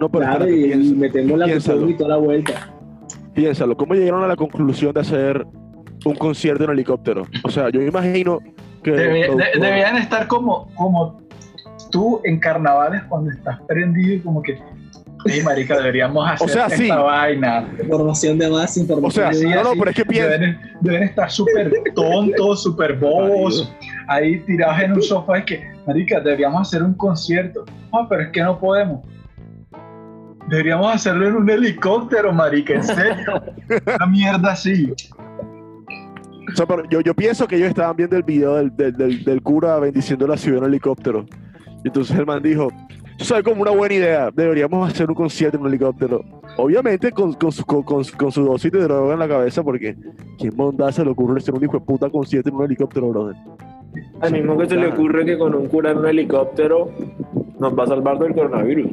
[0.00, 1.88] no, pero Claro, espérate, y, metemos la piénsalo.
[1.88, 2.72] y toda la vuelta.
[3.34, 3.76] piénsalo.
[3.76, 5.46] ¿Cómo llegaron a la conclusión de hacer
[6.04, 7.22] un concierto en helicóptero?
[7.44, 8.38] O sea, yo me imagino
[8.82, 8.90] que.
[8.90, 11.21] el Debe- de- productor- deberían estar como, como
[11.92, 14.58] tú en carnavales cuando estás prendido y como que,
[15.26, 16.88] hey, marica, deberíamos hacer sea, esta sí.
[16.90, 17.68] vaina.
[17.80, 20.30] Información de más, información O sea, de no, no, pero es que piensa.
[20.30, 23.72] Deben, deben estar súper tontos, súper bobos,
[24.08, 25.38] ahí tirados en un sofá.
[25.38, 27.64] Es que, marica, deberíamos hacer un concierto.
[27.92, 29.04] Ah, pero es que no podemos.
[30.48, 33.42] Deberíamos hacerlo en un helicóptero, marica, en serio.
[33.96, 34.92] Una mierda así.
[36.52, 39.24] O sea, pero yo, yo pienso que ellos estaban viendo el video del, del, del-
[39.24, 41.24] del cura bendiciendo la ciudad en helicóptero.
[41.84, 42.68] Y entonces el man dijo,
[43.18, 46.24] sabe como una buena idea, deberíamos hacer un concierto en un helicóptero.
[46.56, 49.96] Obviamente con, con, su, con, su dosis de droga en la cabeza, porque
[50.38, 53.36] ¿quién mondada se le ocurre hacer un hijo de puta concierto en un helicóptero, brother?
[54.20, 56.90] Al mismo que se le ocurre que con un cura en un helicóptero
[57.58, 58.90] nos va a salvar del coronavirus.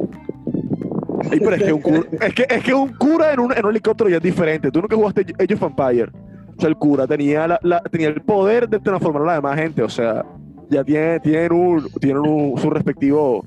[1.30, 3.64] Ey, pero es que un cura, es que, es que un cura en un, en
[3.64, 4.70] un helicóptero ya es diferente.
[4.70, 6.10] Tú nunca jugaste Age of Empire.
[6.56, 9.58] O sea, el cura tenía, la, la- tenía el poder de transformar a la demás
[9.58, 9.82] gente.
[9.82, 10.24] O sea,
[10.70, 13.44] ya tiene, tienen, un, tienen un, su respectivo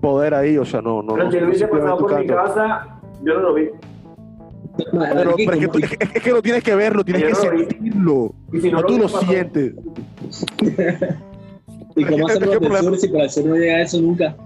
[0.00, 0.56] poder ahí.
[0.58, 1.14] O sea, no, no.
[1.14, 2.34] Pero no, hubiese simplemente pasado por mi canto.
[2.54, 3.68] casa, yo no lo vi.
[4.76, 4.90] Pero,
[5.36, 7.32] pero es, que, tú- es que- es que no tienes que verlo, tienes Yo que
[7.32, 8.34] no lo sentirlo.
[8.52, 9.20] Y si No, tú vi, lo pasó.
[9.26, 9.74] sientes.
[11.96, 14.36] ¿Y cómo que- que por sur si el sur no llega eso nunca?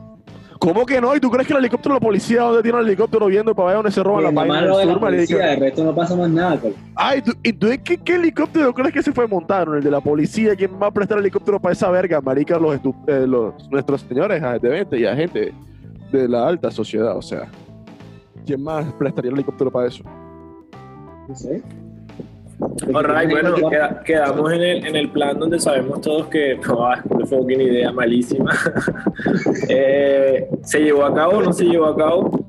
[0.63, 1.17] ¿Cómo que no?
[1.17, 3.67] ¿Y tú crees que el helicóptero de la policía, dónde tiene el helicóptero viendo para
[3.69, 5.53] ver dónde se roban la página lo de la marica?
[5.55, 6.57] el resto no pasa más nada.
[6.61, 6.75] pues.
[6.95, 9.75] Ay, ¿tú- ¿y tú en qué, qué helicóptero crees que se fue montado?
[9.75, 10.55] ¿El de la policía?
[10.55, 12.59] ¿Quién va a prestar helicóptero para esa verga, marica?
[12.61, 12.77] Los,
[13.09, 15.53] eh, los nuestros señores de 20 y agentes
[16.13, 17.49] de la alta sociedad, o sea.
[18.47, 20.05] ¿Quién más prestaría el helicóptero para eso?
[21.29, 21.61] No sé.
[22.95, 27.01] Alright, bueno, queda- quedamos en el, en el plan donde sabemos todos que no, es
[27.11, 28.53] una fucking idea malísima.
[29.69, 32.47] Eh, ¿Se llevó a cabo o no se llevó a cabo?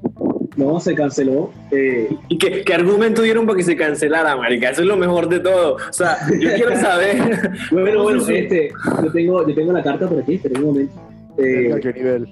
[0.56, 1.52] No, se canceló.
[1.72, 4.70] Eh, ¿Y qué, qué argumento dieron para que se cancelara, marica?
[4.70, 5.76] Eso es lo mejor de todo.
[5.76, 7.52] O sea, yo quiero saber.
[7.72, 8.36] bueno, bueno, sí.
[8.36, 8.70] este,
[9.04, 10.94] yo tengo, yo tengo la carta por aquí, espera un momento.
[11.38, 12.28] Eh, ¿A qué nivel?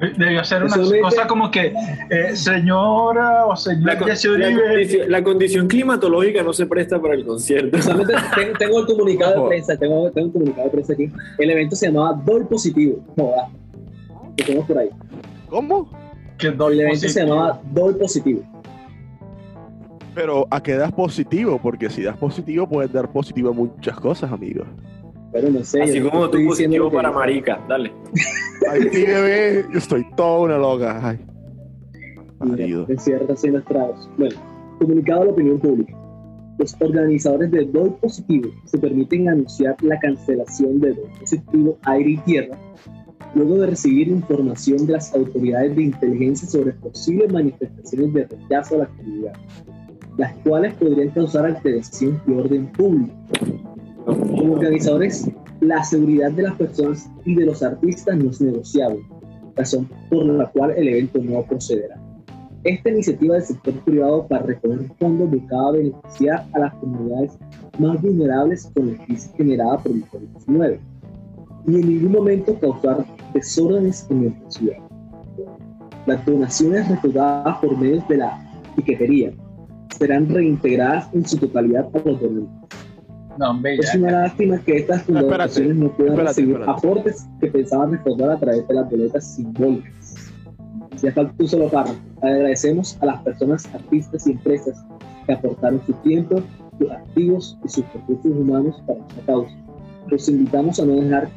[0.00, 1.74] Debió ser una cosa como que,
[2.08, 4.40] eh, señora o señor La, condición,
[5.08, 7.76] la condición climatológica no se presta para el concierto.
[8.58, 9.42] tengo el comunicado Ojo.
[9.42, 11.10] de prensa, tengo, tengo un comunicado de prensa aquí.
[11.38, 13.04] El evento se llamaba Doy Positivo.
[14.36, 14.88] Tenemos por ahí.
[15.48, 15.90] ¿Cómo?
[16.38, 18.42] que El evento se llamaba Doy Positivo.
[20.14, 21.60] Pero ¿a qué das positivo?
[21.62, 24.66] Porque si das positivo, puedes dar positivo a muchas cosas, amigos.
[25.32, 25.82] Pero no sé.
[25.82, 27.60] Así como tú diciendo positivo para marica.
[27.68, 27.92] Dale.
[28.70, 31.00] Ay, sí, bebé, yo estoy toda una loca.
[31.02, 31.18] Ay.
[32.40, 34.08] Mira, está haciendo estragos.
[34.16, 34.36] Bueno,
[34.78, 35.94] comunicado a la opinión pública.
[36.58, 42.16] Los organizadores de Doy Positivo se permiten anunciar la cancelación de Doy Positivo Aire y
[42.18, 42.58] Tierra
[43.34, 48.78] luego de recibir información de las autoridades de inteligencia sobre posibles manifestaciones de rechazo a
[48.78, 49.32] la actividad,
[50.16, 53.14] las cuales podrían causar alteración de orden público.
[54.40, 55.30] Como organizadores,
[55.60, 59.02] la seguridad de las personas y de los artistas no es negociable,
[59.54, 62.00] razón por la cual el evento no procederá.
[62.64, 67.38] Esta iniciativa del sector privado para recoger fondos buscaba beneficiar a las comunidades
[67.78, 70.78] más vulnerables con la crisis generada por el COVID-19
[71.66, 74.76] y en ningún momento causar desórdenes en nuestra ciudad.
[76.06, 79.32] Las donaciones recaudadas por medios de la piquetería
[79.98, 82.79] serán reintegradas en su totalidad a los donantes.
[83.40, 83.98] No, hombre, Es ya.
[83.98, 86.86] una lástima que estas fundaciones no puedan espérate, recibir espérate.
[86.86, 90.32] aportes que pensaban recaudar a través de las boletas simbólicas.
[91.02, 91.98] Ya falta un solo párrafo.
[92.20, 94.84] Agradecemos a las personas, artistas y empresas
[95.26, 96.42] que aportaron su tiempo,
[96.78, 99.54] sus activos y sus recursos humanos para esta causa.
[100.08, 101.30] Los invitamos a no dejar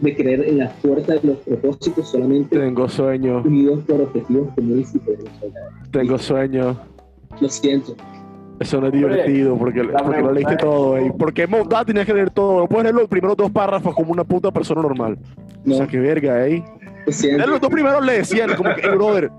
[0.00, 4.92] de creer en la fuerza de los propósitos solamente Tengo sueño, unidos por objetivos comunes
[4.92, 5.32] y poderosos.
[5.92, 6.76] tengo sueño.
[7.40, 7.94] Lo siento.
[8.60, 11.10] Eso no es divertido porque, porque lo leíste todo, es- ey.
[11.12, 12.60] ¿Por qué montar tenías que leer todo?
[12.60, 15.16] No puedes leer los primeros dos párrafos como una puta persona normal.
[15.64, 16.44] No, O sea, qué verga,
[17.08, 17.38] siento.
[17.38, 19.30] Leer los dos primeros le decían, como que, "Ey, brother,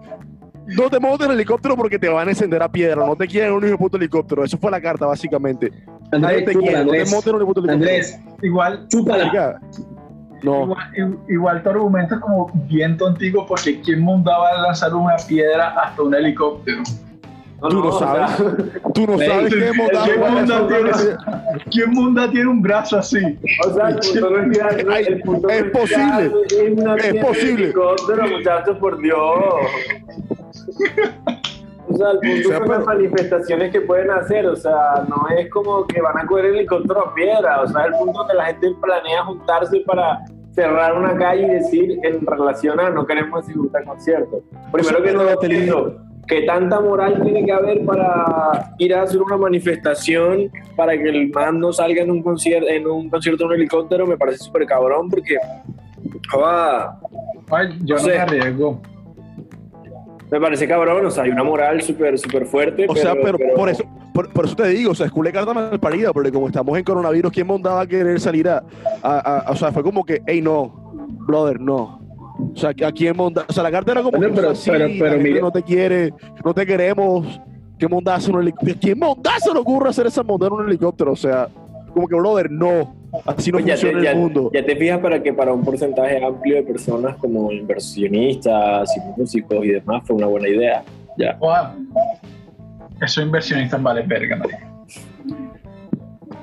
[0.68, 3.06] no te montes en el helicóptero porque te van a encender a piedra.
[3.06, 4.44] No te quieren en un hijo puto helicóptero.
[4.44, 5.72] Eso fue la carta, básicamente.
[6.12, 6.54] Andrés, te.
[6.54, 7.12] No te Andrés.
[7.12, 7.74] montes en un hijo de puto helicóptero.
[7.74, 9.60] Andrés, Igual, chúpala.
[10.42, 10.64] No.
[10.64, 15.70] igual, igual tu argumento es como bien tontico porque ¿quién mandaba a lanzar una piedra
[15.82, 16.82] hasta un helicóptero?
[17.62, 18.56] Tú no o sea, sabes.
[18.94, 20.06] Tú no sabes qué montar.
[20.06, 23.18] ¿Qué eso- tiene, ¿Quién munda tiene un brazo así?
[23.68, 26.96] O sea, el punto no es tirar- Ay, el punto es no posible, tirar una
[26.96, 27.74] es posible.
[28.32, 29.20] muchachos, por Dios.
[31.92, 35.06] O sea, el punto O sea, son pero- las manifestaciones que pueden hacer, o sea,
[35.10, 38.26] no es como que van a coger el helicóptero a piedra, o sea, el punto
[38.28, 40.20] que la gente planea juntarse para
[40.52, 44.42] cerrar una calle y decir en relación a no queremos ejecutar conciertos.
[44.72, 45.98] Primero que pero todo, la tele- entiendo
[46.30, 51.30] ¿qué tanta moral tiene que haber para ir a hacer una manifestación para que el
[51.32, 54.08] man no salga en un concierto en un concierto en un helicóptero?
[54.08, 55.36] Me parece súper cabrón porque
[56.32, 57.00] joda,
[57.52, 58.10] Ay, yo No sé.
[58.12, 58.82] me arriesgo.
[60.32, 62.86] me parece cabrón, o sea, hay una moral súper súper fuerte.
[62.88, 65.54] O sea, pero, por eso por, por eso te digo, o sea, es culé carta
[65.54, 68.64] mal parida, porque como estamos en coronavirus, ¿quién mandaba a querer salir a,
[69.02, 70.92] a- a- O sea, fue como que, hey, no,
[71.28, 71.99] brother, no.
[72.54, 73.46] O sea, ¿a quién monda?
[73.48, 74.54] O sea, la carta era como que, pero-
[75.42, 76.14] no te quiere,
[76.44, 77.42] no te queremos.
[77.78, 78.78] ¿Qué mondazo en un helicóptero?
[78.82, 81.14] ¿Quién mondazo se le ocurre hacer esa monda en un helicóptero?
[81.14, 81.48] O sea,
[81.94, 82.96] como que, brother, no.
[83.26, 84.52] Así no Pues ya, te, funciona ya- el mundo.
[84.54, 89.66] ya te fijas para que para un porcentaje amplio de personas como inversionistas y músicos
[89.66, 90.84] y demás fue una buena idea.
[91.18, 91.38] Ya.
[93.02, 94.69] Esos inversionistas vale verga, marica.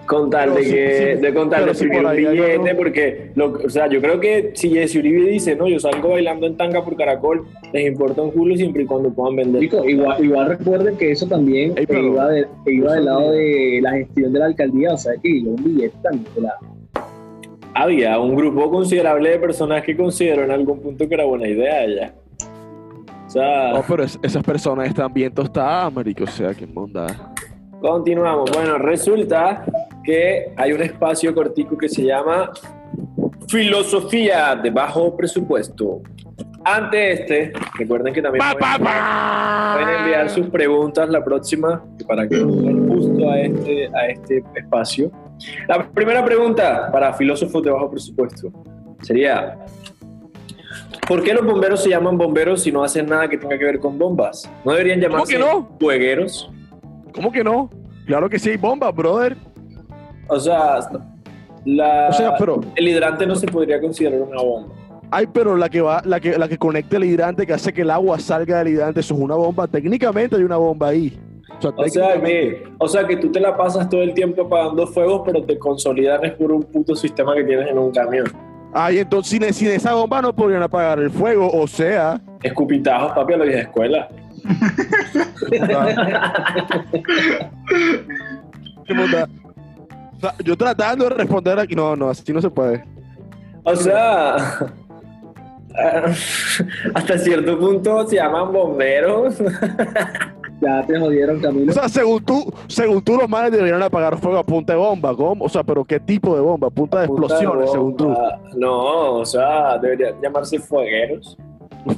[0.07, 2.17] Con tal Pero de sí, que, sí, de con tal de sí escribir por un
[2.17, 6.11] billete, porque, lo, o sea, yo creo que si Jesse Uribe dice, no, yo salgo
[6.11, 9.63] bailando en tanga por Caracol, les importa un culo siempre y cuando puedan vender.
[9.63, 13.33] Chico, igual, igual recuerden que eso también Ey, pero- iba, de- que iba del lado
[13.33, 13.39] sí.
[13.39, 16.55] de la gestión de la alcaldía, o sea que un billete también de la-
[17.75, 21.87] Había un grupo considerable de personas que consideró en algún punto que era buena idea
[21.87, 22.15] ya.
[23.27, 26.25] O sea, No, pero es- esas personas están bien tostadas, marico.
[26.25, 27.07] O sea, ¿quién monda?
[27.81, 28.51] Continuamos.
[28.53, 29.65] Bueno, resulta
[30.07, 32.53] que hay un espacio cortico que se llama
[33.49, 36.01] Filosofía de bajo presupuesto.
[36.65, 39.79] Ante este, recuerden que también Pa, pueden, pa.
[39.79, 45.13] pueden enviar sus preguntas la próxima para que den justo a este, a este espacio.
[45.69, 48.51] La primera pregunta para filósofos de bajo presupuesto
[49.03, 49.59] sería:
[51.07, 53.79] ¿Por qué los bomberos se llaman bomberos si no hacen nada que tenga que ver
[53.79, 54.51] con bombas?
[54.65, 55.69] ¿No deberían ¿Cómo llamarse que no?
[55.79, 56.51] fuegueros?
[57.13, 57.71] ¿Cómo que no?
[58.07, 59.37] Claro que sí hay bombas, brother.
[60.29, 60.81] O sea,
[61.65, 64.75] la, O sea, pero- el hidrante no se podría considerar una bomba.
[65.11, 67.83] Ay, pero la que va, la que, la que conecta el hidrante, que hace que
[67.83, 69.69] el agua salga del hidrante, eso es una bomba.
[69.69, 71.17] Técnicamente hay una bomba ahí.
[71.59, 74.43] O sea, O sea, que, o sea, que tú te la pasas todo el tiempo
[74.43, 78.27] apagando fuegos, pero te consolidan es por un puto sistema que tienes en un camión.
[78.75, 81.49] Ay, entonces sin, sin esa bomba no podrían apagar el fuego.
[81.53, 84.09] O sea, Escupitajos, papi, a la vieja escuela.
[90.45, 91.75] yo tratando de responder aquí.
[91.75, 92.85] No, no, así no se puede.
[93.65, 94.37] O sea,
[96.95, 99.37] hasta cierto punto se llaman bomberos.
[100.61, 101.71] Ya te jodieron, Camilo.
[101.71, 105.15] O sea, según tú, según tú, los manes deberían apagar fuego a punta de bomba.
[105.15, 105.45] ¿Cómo?
[105.45, 106.71] O sea, pero ¿qué tipo de bomba?
[106.71, 108.15] Punta de explosiones, según tú.
[108.57, 111.37] No, o sea, deberían llamarse fuegueros.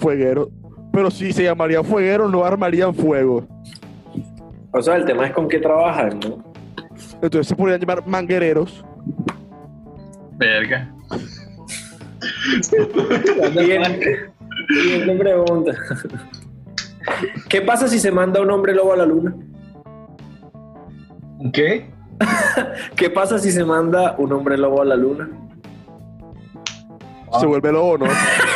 [0.01, 0.51] Fueguero.
[0.93, 3.45] Pero si se llamarían fuegueros, no armarían fuego.
[4.73, 6.49] O sea, el tema es con qué trabajan, ¿no?
[7.23, 8.85] Entonces se podrían llamar manguereros.
[10.37, 10.93] Verga.
[14.69, 15.73] Siguiente, pregunta.
[17.49, 19.35] ¿Qué pasa si se manda un hombre lobo a la luna?
[21.53, 21.91] ¿Qué?
[22.97, 25.29] ¿Qué pasa si se manda un hombre lobo a la luna?
[27.39, 28.07] Se vuelve lobo, ¿no?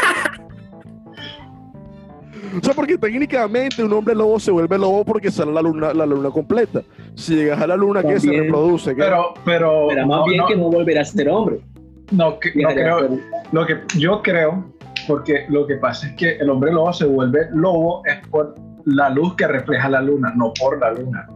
[2.60, 6.04] O sea, porque técnicamente un hombre lobo se vuelve lobo porque sale la luna, la
[6.06, 6.82] luna completa.
[7.14, 8.94] Si llegas a la luna, ¿qué se reproduce?
[8.94, 9.02] ¿Qué?
[9.02, 9.86] Pero, pero.
[9.88, 11.60] Pero más no, bien no, que no volverá a ser hombre.
[12.10, 13.18] no, que- no creo.
[13.52, 14.64] Lo que yo creo,
[15.06, 19.08] porque lo que pasa es que el hombre lobo se vuelve lobo es por la
[19.10, 21.26] luz que refleja la luna, no por la luna.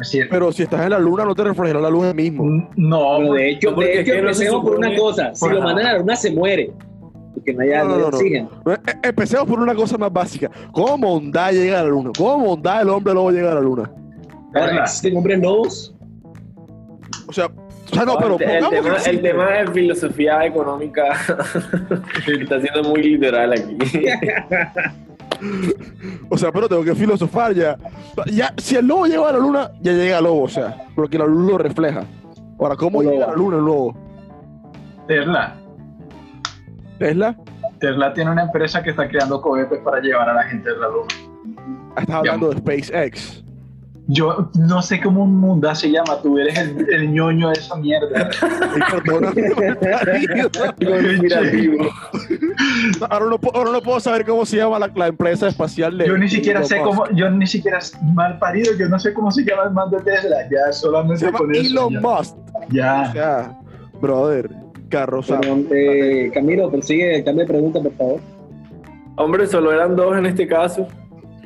[0.00, 2.44] Es Pero si estás en la luna, no te reflejará la luz mismo.
[2.76, 5.34] no, Pero de hecho, de hecho es que no se por una cosa.
[5.34, 5.54] Si Ajá.
[5.54, 6.70] lo mandan a la luna, se muere.
[7.38, 8.16] Porque no haya No, no, no hay no, no.
[8.16, 8.50] oxígeno.
[8.66, 10.50] Eh, eh, Empecemos por una cosa más básica.
[10.72, 12.10] ¿Cómo Mondá llega a la luna?
[12.16, 13.90] ¿Cómo Mondá el hombre lobo llega a la luna?
[14.52, 14.82] ¿verdad?
[14.82, 15.94] existen hombres lobos.
[17.28, 18.46] O sea, o sea, no, pero el, que
[18.80, 21.04] tema, el tema de filosofía económica
[22.26, 23.76] está siendo muy literal aquí.
[26.30, 27.78] O sea, pero tengo que filosofar ya.
[28.26, 28.52] ya.
[28.56, 31.26] Si el lobo llega a la luna, ya llega el lobo, o sea, porque la
[31.26, 32.02] luz lo refleja.
[32.58, 33.12] Ahora, ¿cómo Lobo.
[33.12, 33.96] llega a la luna el lobo?
[35.06, 35.56] Tesla.
[36.98, 37.36] ¿Tesla?
[37.80, 40.88] Tesla tiene una empresa que está creando cohetes para llevar a la gente a la
[40.88, 41.06] luna.
[41.96, 43.44] Estás hablando de SpaceX.
[44.10, 47.76] Yo no sé cómo un munda se llama, tú eres el, el ñoño de esa
[47.76, 48.30] mierda.
[53.10, 56.06] Ahora, no, puedo- ahora no puedo saber cómo se llama la, la empresa espacial de.
[56.06, 56.88] Yo ni siquiera Elon sé Musk.
[56.88, 57.78] cómo, yo ni siquiera
[58.14, 60.36] mal parido, yo no sé cómo se llama el man de Tesla.
[60.50, 61.60] Ya solamente Se llama con eso.
[61.70, 62.00] Elon ya.
[62.00, 62.36] Musk.
[62.36, 63.12] O Ya.
[63.12, 63.58] sea,
[64.00, 64.50] brother,
[64.88, 68.20] carro, o sea, Pero, eh, Camilo, persigue, cambia de pregunta, por favor.
[69.16, 70.86] Hombre, solo eran dos en este caso.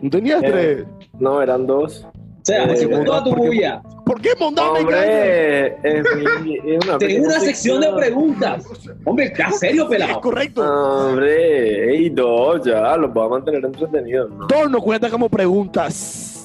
[0.01, 0.85] ¿no tenías Eh, tres?
[1.21, 2.05] No, eran dos.
[2.05, 3.47] O sea, Eh, con toda tu ¿por qué?
[3.47, 4.99] bulla, ¿Por qué Mondá me engaña?
[4.99, 6.05] Hombre, es,
[6.43, 8.65] mi- es una tengo una sección de preguntas.
[9.05, 10.21] Hombre, ¿está serio, Es pelado?
[10.21, 10.63] correcto.
[11.09, 14.47] Hombre, ey, dos, ya, los voy a mantener entretenidos, ¿no?
[14.49, 16.45] Todo no cuenta como preguntas.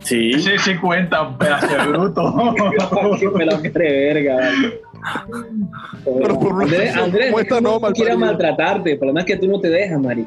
[0.00, 0.32] Sí.
[0.40, 2.34] Sí, sí cuenta, pedazo de bruto.
[3.20, 4.80] Qué pelado que de verga, vale.
[6.04, 8.18] Pero por Andrés, Andrés, no, no parido.
[8.18, 10.26] maltratarte, el problema es que tú no te dejas, Mari.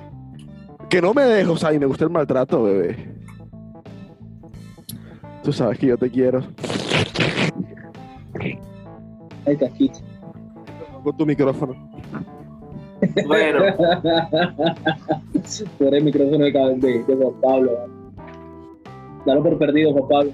[0.90, 2.96] Que no me dejo, o sea, y me gusta el maltrato, bebé.
[5.44, 6.42] Tú sabes que yo te quiero.
[9.46, 10.00] Ay, casquito.
[11.04, 11.76] Con tu micrófono.
[13.26, 13.60] Bueno,
[15.78, 17.72] Tú eres el micrófono de, de, de Juan Pablo.
[19.26, 20.32] Dalo por perdido, Juan Pablo.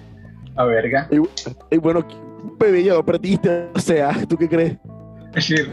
[0.56, 1.08] A verga.
[1.12, 2.04] Y, y bueno,
[2.58, 3.70] bebé, ya lo perdiste.
[3.74, 4.78] O sea, ¿tú qué crees?
[5.36, 5.70] Es decir,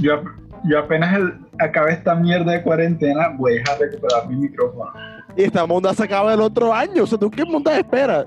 [0.00, 0.22] yo,
[0.64, 4.92] yo apenas el, acabe esta mierda de cuarentena, voy a dejar de recuperar mi micrófono.
[5.36, 7.04] Y esta monda se acaba el otro año.
[7.04, 8.26] O sea, ¿tú qué monda esperas?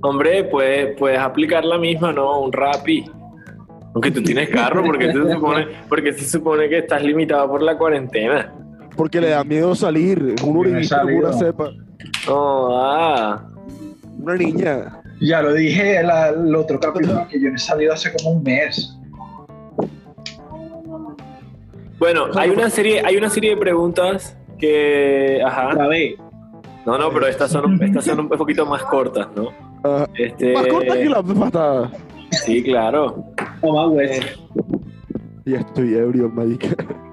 [0.00, 2.40] hombre, puedes, puedes aplicar la misma, ¿no?
[2.40, 3.04] Un rapi.
[3.94, 7.78] Aunque tú tienes carro, porque se supone, porque se supone que estás limitado por la
[7.78, 8.52] cuarentena.
[8.94, 10.34] Porque le da miedo salir.
[10.44, 11.28] Un salido.
[11.28, 11.70] una cepa.
[12.26, 13.48] No, ah.
[14.18, 15.02] Una niña.
[15.20, 18.42] Ya lo dije el, el otro capítulo que yo no he salido hace como un
[18.42, 18.96] mes.
[21.98, 25.72] Bueno, hay una serie, hay una serie de preguntas que, ajá.
[26.84, 29.48] No, no, pero estas son, estas son un poquito más cortas, ¿no?
[30.14, 31.90] Este, Más corta que la patada.
[32.30, 33.24] Sí, claro.
[33.60, 34.22] O más hueso.
[35.44, 36.68] Ya estoy ebrio, marica.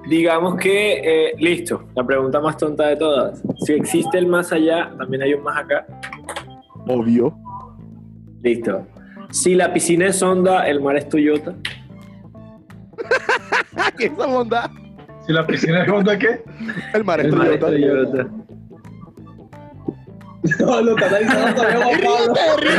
[0.10, 3.42] Digamos que, eh, listo, la pregunta más tonta de todas.
[3.66, 5.86] Si existe el más allá, también hay un más acá.
[6.88, 7.34] Obvio.
[8.44, 8.86] Listo.
[9.32, 11.54] Si la piscina es Honda, el mar es Toyota.
[13.98, 14.70] ¿Qué esa monda?
[15.26, 16.44] Si la piscina es Honda, ¿qué?
[16.94, 18.12] El mar es El mar es Toyota.
[18.12, 18.30] Toyota.
[20.60, 22.70] No, lo está diciendo Pablo.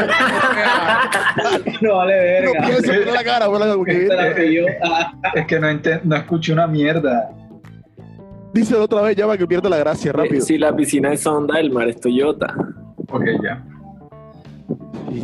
[1.80, 2.66] No vale No verga.
[2.66, 3.74] pienso poner la cara, por la.
[4.84, 5.68] Ah, Es que no,
[6.04, 7.30] no escuché una mierda.
[8.52, 10.44] Díselo otra vez ya para que pierda la gracia, rápido.
[10.44, 12.54] Si la piscina es Honda, el mar es Toyota.
[13.08, 13.64] Ok, ya.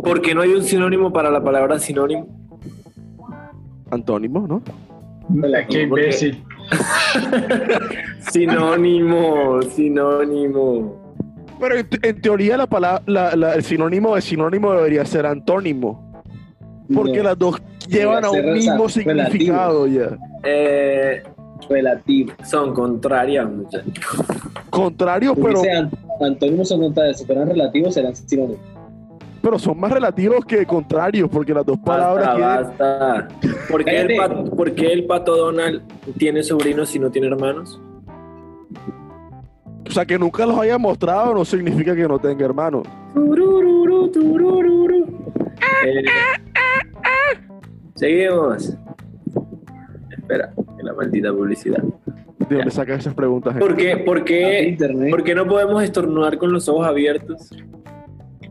[0.03, 2.26] ¿Por qué no hay un sinónimo para la palabra sinónimo?
[3.91, 4.62] Antónimo, ¿no?
[4.62, 4.70] Qué
[5.41, 6.45] Porque- imbécil.
[8.30, 10.97] Sinónimo, sinónimo.
[11.59, 15.26] Pero en, te- en teoría la palabra, la- la- el sinónimo de sinónimo debería ser
[15.26, 16.11] antónimo.
[16.95, 18.88] Porque no, las dos llevan a un mismo relativo.
[18.88, 20.16] significado ya.
[20.45, 21.22] Eh,
[21.68, 22.32] relativo.
[22.45, 23.93] son contrarias, muchachos.
[24.70, 25.91] Contrarios, Porque pero,
[26.24, 28.61] antónimos son contrarios, si fueran relativos serán sinónimos.
[29.43, 33.68] Pero son más relativos que contrarios, porque las dos palabras Basta, tienen- basta.
[33.70, 35.82] ¿Por qué, el pato, por qué el pato Donald
[36.18, 37.80] tiene sobrinos si no tiene hermanos?
[39.86, 42.86] O sea, que nunca los haya mostrado no significa que no tenga hermanos.
[43.14, 45.07] Turururu, turururu.
[45.84, 46.05] Eh,
[47.95, 48.76] seguimos.
[50.11, 51.82] Espera, que la maldita publicidad.
[52.49, 53.57] ¿De dónde sacas esas preguntas?
[53.59, 57.51] ¿Por qué, por qué, Internet, por qué no podemos estornudar con los ojos abiertos?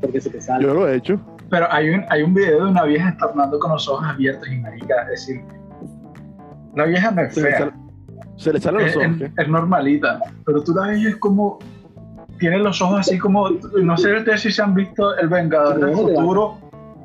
[0.02, 0.64] Porque se te sale.
[0.66, 1.20] Yo lo he hecho.
[1.50, 4.58] Pero hay un, hay un video de una vieja estornando con los ojos abiertos y
[4.58, 5.42] marica, es decir,
[6.76, 7.74] la vieja no es Se le, fea, sal-
[8.38, 9.08] se le salen los ojos.
[9.38, 11.58] es- normalita, pero tú la ves y es como,
[12.38, 15.94] tiene los ojos así como, no sé ustedes si se han visto El Vengador del
[15.96, 16.58] Futuro,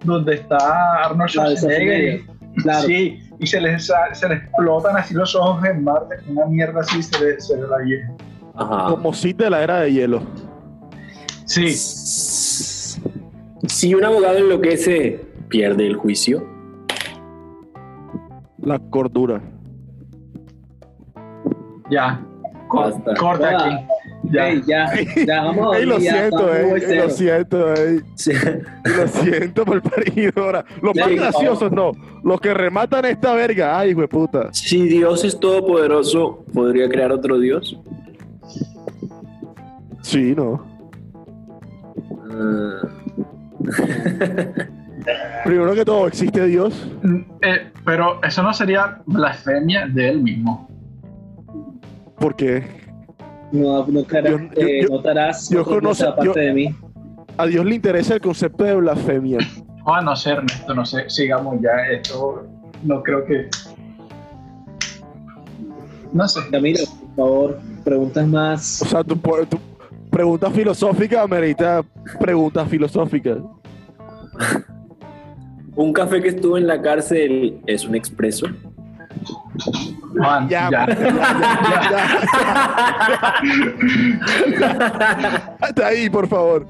[0.04, 1.78] donde está Arnold Schwarzenegger.
[2.14, 2.34] y- Schwarzenegger.
[2.62, 2.86] Claro.
[2.86, 7.02] Sí, y se les, se les explotan así los ojos en Marte, una mierda así
[7.02, 8.12] se le, se le la vieja.
[8.54, 8.90] Ajá.
[8.90, 10.22] Como Sid de la era de hielo.
[11.46, 11.70] Sí,
[13.68, 16.46] Si un abogado enloquece, pierde el juicio.
[18.58, 19.42] La cordura.
[21.90, 22.20] ya.
[22.72, 23.14] Basta.
[23.14, 23.86] corta aquí.
[24.30, 24.48] Ya.
[24.48, 24.86] Ey, ya,
[25.26, 28.00] ya, vamos a Ey, lo siento, ey, lo siento, ey.
[28.84, 30.64] Lo siento por parido ahora.
[30.82, 31.92] Los más graciosos no.
[32.24, 33.78] Los que rematan esta verga.
[33.78, 34.48] Ay, güey puta.
[34.52, 37.78] Si Dios es todopoderoso, ¿podría crear otro Dios?
[40.02, 40.66] Sí, no.
[42.30, 42.88] Ah,
[45.44, 46.88] Primero que todo, ¿existe Dios?
[47.42, 50.68] Eh, pero eso no sería blasfemia de él mismo.
[52.18, 52.64] Porque
[53.52, 56.74] No, no, cara- Yo- yo- eh, yo- aparte yo- de mí.
[57.36, 59.38] a Dios le interesa el concepto de blasfemia.
[59.86, 61.08] Ah, no sé, Ernesto, no sé.
[61.10, 61.86] Sigamos ya.
[61.92, 62.46] Esto
[62.82, 63.48] no creo que.
[66.12, 66.40] No sé.
[66.50, 68.82] Camilo, por favor, preguntas más.
[68.82, 69.58] O sea, tu, tu
[70.14, 71.82] pregunta filosófica amerita
[72.20, 73.38] preguntas filosóficas.
[75.74, 78.46] ¿Un café que estuvo en la cárcel es un expreso?
[80.48, 80.84] Ya, ya.
[85.60, 86.66] Hasta ahí, por favor.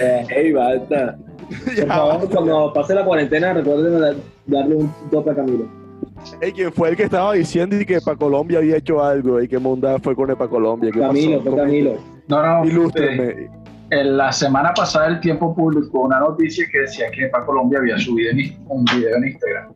[0.00, 1.16] Eh, ¡Ey, basta!
[1.74, 2.34] Ya, por favor, basta.
[2.36, 4.16] cuando pase la cuarentena, recuerden dar-
[4.46, 5.66] darle un tope a Camilo.
[6.42, 9.48] Ey, ¿quién fue el que estaba diciendo y que para Colombia había hecho algo y
[9.48, 10.90] que Monda fue con para Colombia?
[10.92, 11.50] ¿Qué Camilo, pasó?
[11.50, 12.17] fue Camilo.
[12.28, 12.64] No, no.
[12.64, 13.50] Ilústreme.
[13.90, 17.98] en la semana pasada el tiempo publicó una noticia que decía que para Colombia había
[17.98, 18.32] subido
[18.68, 19.72] un video en Instagram.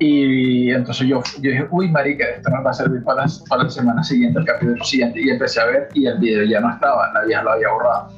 [0.00, 3.64] Y entonces yo, yo dije, uy, marica, esto me va a servir para la, para
[3.64, 5.20] la semana siguiente, el capítulo siguiente.
[5.20, 8.08] Y empecé a ver y el video ya no estaba, la vieja lo había borrado.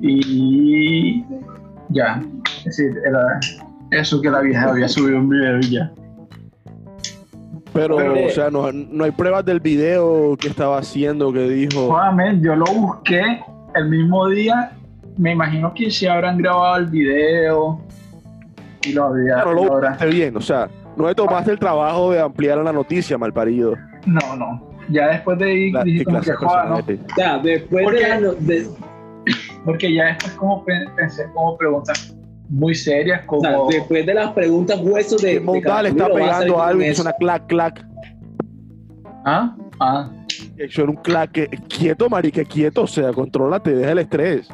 [0.00, 1.24] Y
[1.88, 2.20] ya,
[2.58, 3.40] es decir, era
[3.90, 5.90] eso que la vieja había subido un video y ya.
[7.74, 11.88] Pero, Pero- o sea, no, no hay pruebas del video que estaba haciendo, que dijo.
[11.92, 13.42] Joder, yo lo busqué
[13.74, 14.72] el mismo día.
[15.18, 17.80] Me imagino que si habrán grabado el video
[18.84, 19.44] y lo había.
[19.44, 23.18] No lo buscaste bien, o sea, no le tomaste el trabajo de ampliar la noticia,
[23.18, 23.74] malparido.
[24.06, 24.70] No, no.
[24.90, 26.78] Ya después de ahí La- dije ¿Qué como que de joda, ¿no?
[27.18, 28.68] Ya, después ¿Por de,
[29.64, 32.13] Porque ya después como pe- pensé como preguntas
[32.48, 35.28] muy serias o sea, como después de las preguntas huesos de.
[35.28, 37.02] Que de Monda le está pegando algo y eso.
[37.02, 37.86] suena clac, clac.
[39.24, 39.56] ¿Ah?
[39.80, 40.10] Ah.
[40.56, 41.32] Que suena un clac.
[41.32, 44.48] que- Quieto, marica, quieto, o sea, contrólate, deja el estrés.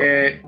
[0.00, 0.40] Eh,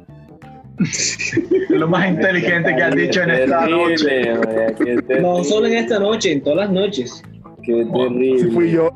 [1.69, 4.35] lo más inteligente que has dicho en esta noche.
[4.35, 5.21] María.
[5.21, 7.23] No solo en esta noche, en todas las noches.
[7.63, 8.35] Qué terrible.
[8.37, 8.91] Ese fui yo.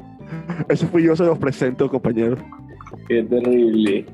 [0.69, 2.39] Ese fui yo, se los presento, compañeros.
[3.09, 4.05] Qué terrible.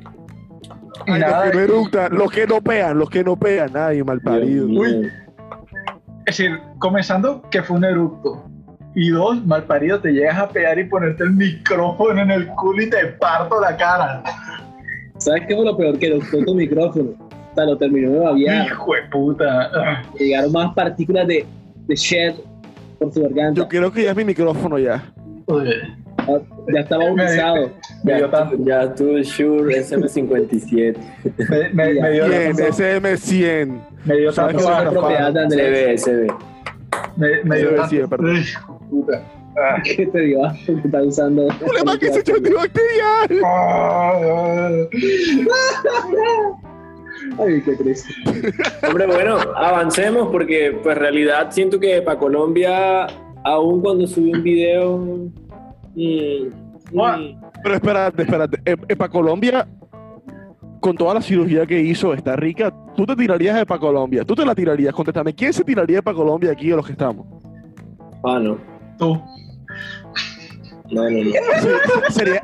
[1.07, 4.67] Ay, los que no eructan, los que no pegan, los que no pegan, ay, malparido.
[4.67, 5.07] Uy.
[5.07, 8.45] es decir, comenzando que fue un eructo.
[8.97, 12.83] Y dos, mal parido, te llegas a pegar y ponerte el micrófono en el culo
[12.83, 14.23] y te parto la cara.
[15.19, 15.99] ¿Sabes qué fue lo peor?
[15.99, 17.11] Que doctor tu micrófono.
[17.11, 18.67] O sea, lo terminó de babiar.
[18.67, 20.03] Hijo de puta.
[20.19, 21.45] Llegaron más partículas de,
[21.89, 22.35] de shed
[23.01, 23.61] por su garganta.
[23.63, 25.03] Yo creo que ya es mi micrófono ya.
[25.47, 25.71] Uy,
[26.19, 26.39] Ah,
[26.73, 27.71] Ya estaba bautizado.
[28.05, 28.57] Me dio Ya, tanto.
[28.65, 30.97] ya tú, Shure SM57.
[31.49, 32.63] Me, me- me dio Bien, tanto.
[32.73, 33.81] SM100.
[34.05, 34.69] Me dio ¿Sabes tanto.
[34.69, 34.73] qué?
[34.73, 34.93] Es Rafael.
[34.93, 35.57] propiedad de
[36.13, 36.33] ve.
[37.17, 38.17] Me, me dio tanto.
[38.91, 39.23] puta.
[39.57, 39.81] Ah.
[39.85, 40.39] ¿Qué te dio?
[40.67, 41.49] Que está usando.
[41.59, 43.41] Problema que antibacterial.
[43.45, 44.69] Ah.
[47.39, 48.13] Ay, qué triste.
[48.87, 53.07] Hombre, bueno, avancemos porque pues en realidad siento que para Colombia,
[53.45, 54.99] aún cuando subí un video...
[55.95, 56.49] mm,
[57.01, 57.44] Ah.
[57.63, 58.61] Pero espérate, espérate.
[58.65, 59.67] Eh, Epa Colombia,
[60.81, 62.73] con toda la cirugía que hizo, está rica.
[62.97, 64.25] ¿Tú te tirarías de Epa Colombia?
[64.25, 64.95] ¿Tú te la tirarías?
[64.95, 65.35] Contéstame.
[65.35, 67.27] ¿Quién se tiraría Epa Colombia aquí de los que estamos?
[68.25, 68.59] ah, no.
[68.99, 69.21] Tú.
[70.91, 71.31] No, no, no.
[71.33, 72.43] Se- sería,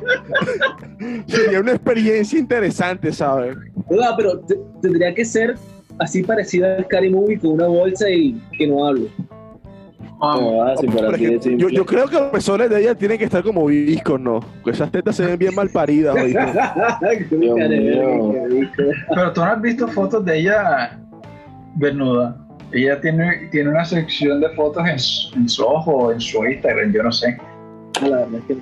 [1.27, 3.57] sería una experiencia interesante, ¿sabes?
[3.87, 5.57] Oiga, pero te- tendría que ser
[5.99, 9.09] así parecida al Scary Movie con una bolsa y que no hable.
[10.23, 10.87] Ah, así
[11.57, 14.41] yo, yo creo que los pezones de ella tienen que estar como viscos, ¿no?
[14.41, 16.15] Porque esas tetas se ven bien mal paridas.
[17.01, 17.19] Pero
[19.33, 20.99] tú no has visto fotos de ella
[21.77, 22.37] desnuda.
[22.73, 26.93] Ella tiene, tiene una sección de fotos en su, en su ojo, en su Instagram,
[26.93, 27.37] yo no sé.
[28.03, 28.57] La verdad es que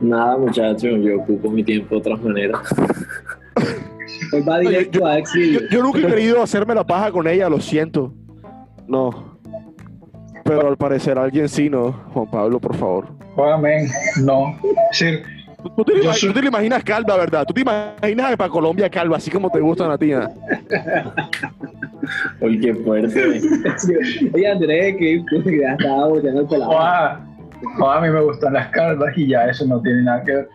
[0.00, 2.60] Nada, muchachos, yo ocupo mi tiempo de otras maneras.
[4.32, 7.48] él va directo yo- a Yo, yo nunca he querido hacerme la paja con ella,
[7.48, 8.12] lo siento.
[8.88, 9.31] No.
[10.44, 11.92] Pero al parecer alguien sí, ¿no?
[12.12, 13.06] Juan Pablo, por favor.
[13.54, 13.88] Amén.
[14.20, 14.56] No.
[14.90, 15.22] Decir,
[15.62, 17.44] Tú, tú te, lo Yo ima- soy- tú te lo imaginas calva, ¿verdad?
[17.46, 20.12] Tú te imaginas para Colombia calva, así como te gustan a ti.
[20.12, 20.28] ¿ah?
[22.40, 23.40] Uy, qué fuerte.
[24.34, 25.22] Oye, Andrés, que
[25.60, 26.70] ya estaba volteando el pelado.
[26.72, 30.48] joda, a mí me gustan las calvas y ya eso no tiene nada que ver.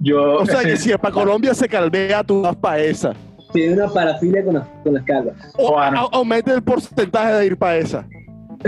[0.00, 3.14] Yo, O sea, es que si para Colombia se calvea, tú vas para esa.
[3.54, 5.34] Tiene una parafilia con las, con las calvas.
[5.56, 5.78] O
[6.12, 8.04] aumenta el porcentaje de ir para esa.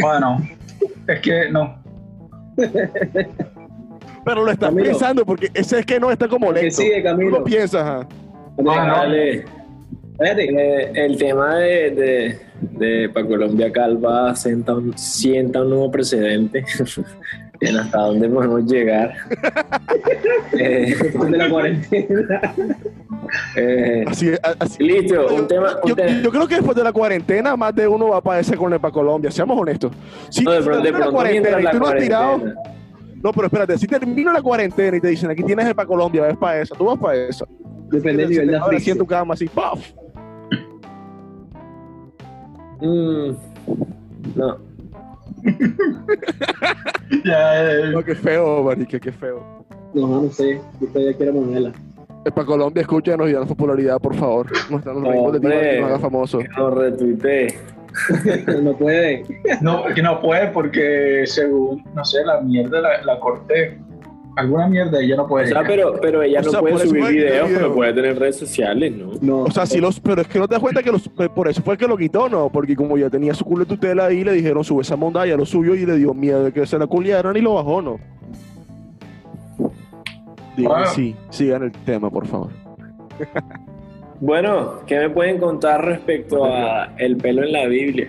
[0.01, 0.41] Bueno,
[1.09, 1.77] es que no.
[4.25, 4.91] Pero lo estás Camilo.
[4.91, 6.77] pensando porque ese es que no está como lento.
[6.77, 7.31] sigue, Tú Camilo.
[7.39, 8.07] lo piensas, ¿ah?
[8.59, 8.87] Ah.
[9.05, 9.45] Dale.
[10.13, 10.45] espérate.
[10.45, 12.39] Eh, el tema de, de,
[12.79, 16.65] de Pa' Colombia Calva sienta un, sienta un nuevo precedente
[17.61, 19.15] en hasta dónde podemos llegar.
[20.59, 22.55] Eh, Después de la cuarentena.
[23.57, 25.77] Eh, Así, así- listo, un tema.
[25.83, 28.41] un Yo, tema- yo creo que después de la cuarentena más de uno va para
[28.41, 29.93] ese con el para Colombia, seamos honestos.
[30.31, 32.41] Si no, de pronto, la cuarentena y tú no has tirado,
[33.23, 36.23] no, pero espérate, si termina la cuarentena y te dicen aquí tienes el para Colombia,
[36.23, 37.45] ves para esa, tú vas para esa.
[37.91, 39.81] Depende del nivel de Ahora sí en tu cama así, ¡paf!
[42.81, 43.31] Mm,
[44.35, 44.59] no.
[47.25, 49.65] Ya, eh, No, qué feo, marica, qué feo.
[49.95, 50.61] No, no sé.
[50.81, 51.73] Yo todavía quiero ponerla.
[52.35, 54.47] Para Colombia, escúchanos y danos popularidad, por favor.
[54.71, 56.39] No están los de ti para que nos haga famoso.
[56.39, 57.55] Que nos retuitee.
[58.63, 59.25] No puede.
[59.63, 63.79] no, que no puede porque según, no sé, la mierda la, la corté.
[64.37, 65.47] Alguna mierda ella no O puede.
[65.47, 65.67] sea, ya.
[65.67, 69.13] pero, pero ella O no sea, puede subir videos, pero puede tener redes sociales, ¿no?
[69.23, 69.39] No.
[69.45, 71.63] O sea, si los, pero es que no te das cuenta que los, por eso
[71.63, 72.51] fue que lo quitó, ¿no?
[72.51, 75.39] Porque como ya tenía su culo de tutela ahí, le dijeron sube esa monda, ya
[75.39, 77.99] lo subió y le dio miedo de que se la culiaran y lo bajó, ¿no?
[80.57, 80.87] Digan Ah.
[80.87, 82.51] sí, sigan el tema, por favor.
[84.21, 88.09] Bueno, ¿qué me pueden contar respecto a el pelo en la Biblia?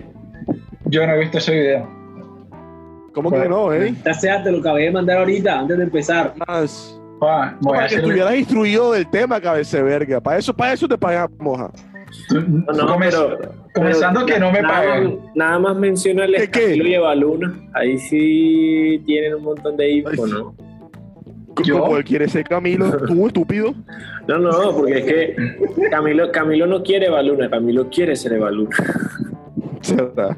[0.86, 1.89] Yo no he visto ese video.
[3.14, 3.93] ¿Cómo que no, eh?
[4.06, 6.34] Ya sea, te lo acabé de mandar ahorita, antes de empezar.
[6.48, 6.93] Más.
[7.20, 10.22] Joda, voy a Para que estuvieras instruido del tema, cabeza de verga.
[10.22, 11.72] Para eso, para eso te pagamos, moja.
[12.32, 13.38] No, no, comen- pero-
[13.74, 15.20] comenzando pero que no me nada pagan.
[15.36, 16.50] Nada más menciona el.
[16.52, 17.54] Camilo y Evaluna.
[17.74, 20.32] Ahí sí tienen un montón de info, Ay, sí.
[20.32, 20.56] ¿no?
[21.64, 21.80] ¿Yo?
[21.84, 23.74] Como quiere ser Camilo, tú, estúpido.
[24.28, 25.36] No, no, porque es que
[25.89, 28.76] Camilo, Camilo no quiere Evaluna, Camilo quiere ser Evaluna.
[29.82, 30.38] Será.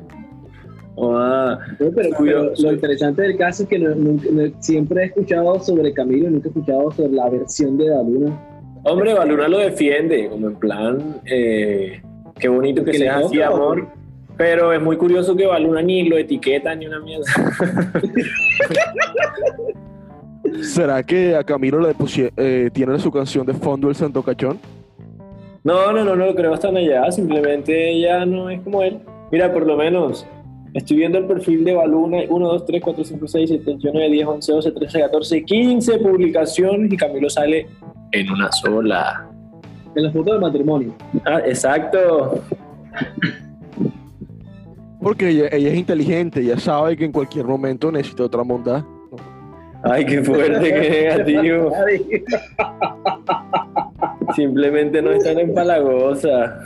[1.01, 5.57] Ah, No, pero, lo interesante del caso es que no- nunca- no- siempre he escuchado
[5.61, 8.37] sobre Camilo, nunca he escuchado sobre la versión de Daluna.
[8.83, 12.01] hombre, Evaluna lo defiende, como en plan, eh,
[12.37, 13.87] qué bonito que Que le sea así, toca, amor.
[14.37, 17.25] Pero es muy curioso que Evaluna ni lo etiqueta ni una mierda.
[20.61, 21.95] ¿Será que a Camilo le
[22.37, 24.59] eh, tiene su canción de fondo el Santo Cachón?
[25.63, 27.11] No, no, no, no lo creo hasta allá.
[27.11, 28.99] Simplemente ella no es como él.
[29.31, 30.25] Mira, por lo menos,
[30.73, 34.09] estoy viendo el perfil de Baluna: 1, 2, 3, 4, 5, 6, 7, 8, 9,
[34.09, 37.67] 10, 11, 12, 13, 14, 15 publicaciones y Camilo sale
[38.11, 39.29] en una sola.
[39.95, 40.95] En la foto del matrimonio.
[41.25, 42.41] Ah, exacto.
[45.01, 48.85] Porque ella, ella es inteligente, ella sabe que en cualquier momento necesita otra monda.
[49.83, 51.71] Ay, qué fuerte, qué negativo.
[54.35, 56.59] Simplemente no es tan empalagosa.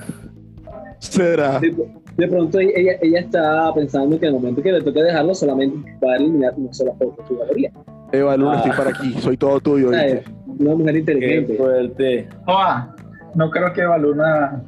[0.99, 1.59] Será.
[1.59, 1.73] De,
[2.17, 5.77] de pronto ella, ella está pensando que en el momento que le toque dejarlo solamente
[6.05, 7.71] va a eliminar una sola foto de su galería.
[8.11, 8.57] Eva Luna, Ah.
[8.57, 9.89] estoy para aquí, soy todo tuyo.
[9.89, 11.55] Una mujer Qué inteligente.
[11.55, 12.27] fuerte.
[12.45, 12.95] Joda,
[13.35, 14.61] no creo que Baluna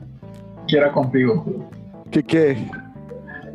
[0.67, 1.45] quiera contigo.
[2.11, 2.57] ¿Qué qué?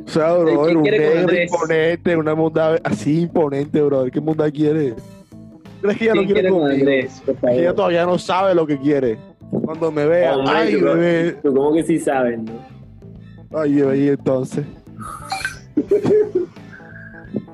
[0.06, 4.06] O sea, bro, ¿Quién un quiere con negro imponente, una monda así imponente, bro.
[4.10, 4.94] ¿Qué monda quiere?
[5.80, 6.70] ¿Crees que ella no ¿Quién quiere con?
[6.70, 7.22] Andrés?
[7.24, 9.18] Por Es que ella todavía no sabe lo que quiere.
[9.50, 11.32] Cuando me vea, Hombre, ay, tú, bebé.
[11.42, 12.52] tú como que sí sabes, ¿no?
[13.58, 14.64] Ay, bebé, y entonces.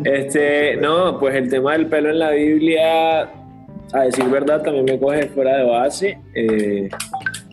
[0.04, 3.22] Este, no, pues el tema del pelo en la Biblia,
[3.92, 6.18] a decir verdad, también me coge fuera de base.
[6.34, 6.88] Eh,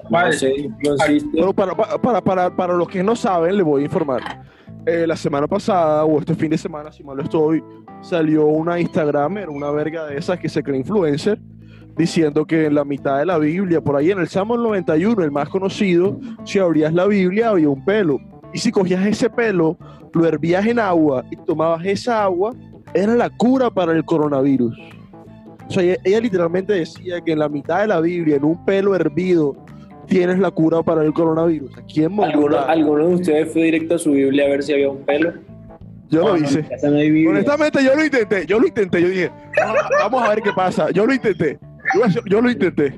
[0.04, 0.34] no Vale.
[0.34, 1.30] sé consiste.
[1.38, 4.22] Bueno, para, para, para, para, para los que no saben, les voy a informar.
[4.86, 7.64] Eh, la semana pasada, o este fin de semana, si mal no estoy,
[8.02, 11.40] salió una Instagramer, una verga de esas que se cree influencer,
[11.96, 15.32] diciendo que en la mitad de la Biblia, por ahí en el Salmo 91, el
[15.32, 18.20] más conocido, si abrías la Biblia había un pelo.
[18.54, 19.78] Y si cogías ese pelo,
[20.14, 22.54] lo hervías en agua y tomabas esa agua,
[22.94, 24.78] era la cura para el coronavirus.
[25.70, 28.66] O sea, ella, ella literalmente decía que en la mitad de la Biblia, en un
[28.66, 29.56] pelo hervido,
[30.08, 31.78] tienes la cura para el coronavirus.
[31.78, 34.74] Aquí en ¿Alguno, Bogotá, ¿Alguno de ustedes fue directo a su Biblia a ver si
[34.74, 35.34] había un pelo?
[36.10, 36.62] yo lo No, no, hice.
[36.84, 37.30] no.
[37.32, 39.32] Honestamente, yo lo intenté, yo lo intenté, yo dije,
[39.64, 39.74] "Ah,
[40.04, 40.92] vamos a ver qué pasa.
[40.92, 41.58] Yo lo intenté,
[41.96, 42.94] yo, yo lo intenté.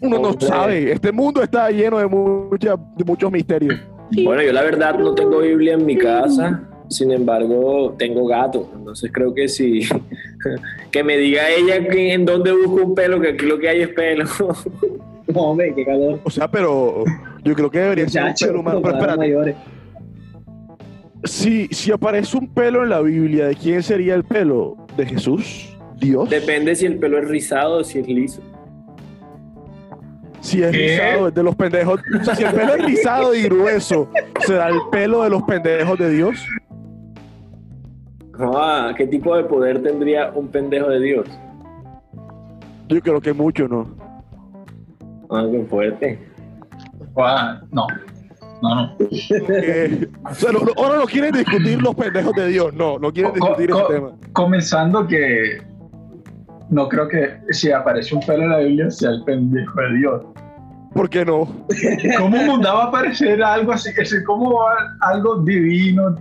[0.00, 3.76] Uno no sabe, este mundo está lleno de, mucha- de muchos misterios.
[4.24, 9.10] Bueno, yo la verdad no tengo Biblia en mi casa, sin embargo tengo gato, entonces
[9.12, 9.80] creo que sí.
[10.90, 13.82] Que me diga ella que en dónde busco un pelo, que aquí lo que hay
[13.82, 14.24] es pelo.
[15.34, 16.20] No, hombre, qué calor.
[16.24, 17.04] O sea, pero
[17.44, 18.80] yo creo que debería ser un pelo humano.
[18.82, 19.56] Pero espérate, mayores.
[21.24, 24.76] si, si aparece un pelo en la Biblia, ¿de quién sería el pelo?
[24.96, 25.76] ¿De Jesús?
[25.96, 26.30] ¿Dios?
[26.30, 28.40] Depende si el pelo es rizado o si es liso.
[30.40, 30.76] Si es ¿Qué?
[30.78, 32.00] rizado, es de los pendejos.
[32.20, 34.08] O sea, si el pelo es rizado y grueso,
[34.46, 36.46] ¿será el pelo de los pendejos de Dios?
[38.38, 41.26] Ah, ¿Qué tipo de poder tendría un pendejo de Dios?
[42.88, 43.86] Yo creo que mucho, ¿no?
[45.30, 46.18] Ah, qué fuerte.
[47.14, 47.86] Guau, No,
[48.62, 48.96] no, no.
[49.48, 53.12] Eh, o sea, no- no- ahora no quieren discutir los pendejos de Dios, no, no
[53.12, 54.12] quieren discutir co- ese tema.
[54.32, 55.62] Comenzando que
[56.68, 60.22] no creo que si aparece un pelo en la Biblia sea el pendejo de Dios.
[60.94, 61.48] ¿Por qué no?
[62.18, 63.94] ¿Cómo mundo va a aparecer algo así?
[63.94, 64.58] Que si como
[65.00, 66.16] algo divino,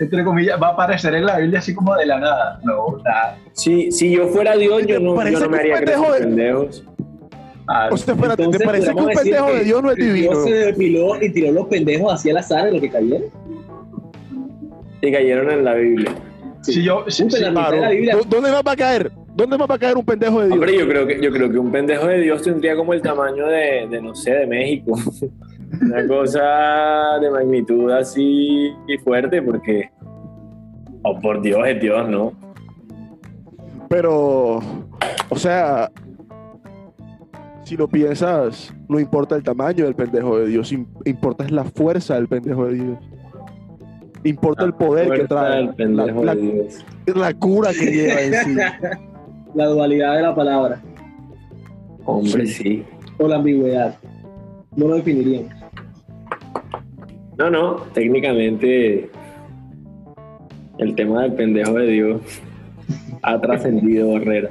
[0.00, 2.60] entre comillas, va a aparecer en la Biblia así como de la nada?
[2.64, 3.36] No, nada.
[3.52, 5.86] Si, si yo fuera Dios, yo no, Parece yo no me haría de-
[6.20, 6.84] pendejos.
[7.66, 9.96] Ah, O sea, espérate, ¿te Entonces, parece que un pendejo que de Dios no es
[9.96, 10.30] divino?
[10.32, 13.22] Dios se depiló y tiró los pendejos hacia el azar de lo que cayeron.
[15.00, 16.14] Y cayeron en la Biblia.
[16.62, 17.76] si yo, si- si- Claro.
[17.78, 18.16] la Biblia.
[18.16, 19.10] ¿Dó- ¿Dónde más va a caer?
[19.34, 20.54] ¿Dónde más va a caer un pendejo de Dios?
[20.58, 23.46] Hombre, yo creo que, yo creo que un pendejo de Dios tendría como el tamaño
[23.48, 24.92] de, de, no sé, de México.
[25.82, 29.90] Una cosa de magnitud así fuerte, porque.
[31.02, 32.32] Oh, por Dios, es Dios, ¿no?
[33.88, 34.60] Pero,
[35.28, 35.90] o sea,
[37.64, 41.64] si lo piensas, no importa el tamaño del pendejo de Dios, im- importa es la
[41.64, 42.98] fuerza del pendejo de Dios.
[44.24, 46.84] Importa el poder que trae, del la, pendejo la- de Dios.
[47.14, 48.56] la cura que lleva en sí.
[49.54, 50.82] La dualidad de la palabra
[52.06, 52.82] Hombre, sí.
[53.18, 53.94] o la ambigüedad.
[54.74, 55.48] No lo definirían.
[57.38, 59.08] No, no, técnicamente
[60.78, 62.20] el tema del pendejo de Dios
[63.22, 64.50] ha trascendido barreras.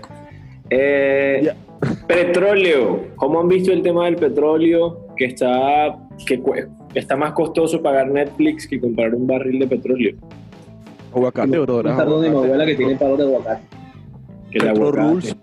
[0.69, 1.51] Eh.
[2.07, 6.41] Petróleo, ¿cómo han visto el tema del petróleo que está, que
[6.93, 10.15] está más costoso pagar Netflix que comprar un barril de petróleo?
[11.13, 11.77] Aguacate, bro.
[11.77, 13.63] Un de mi abuela que tiene palos de aguacate.
[14.51, 15.07] Petro aguacate.
[15.09, 15.35] Rules.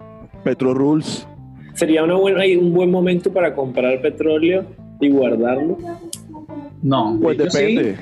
[0.44, 1.26] Petro Rules.
[1.74, 4.64] Sería una buena, un buen momento para comprar petróleo
[5.00, 5.78] y guardarlo.
[6.82, 7.18] no.
[7.20, 7.96] Pues depende.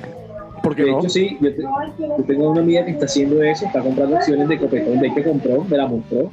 [0.69, 0.99] ¿Por qué De no?
[0.99, 4.47] hecho, sí, yo, te- yo tengo una amiga que está haciendo eso, está comprando acciones
[4.47, 4.99] de Copetón.
[4.99, 6.29] De hecho, compró, me la mostró,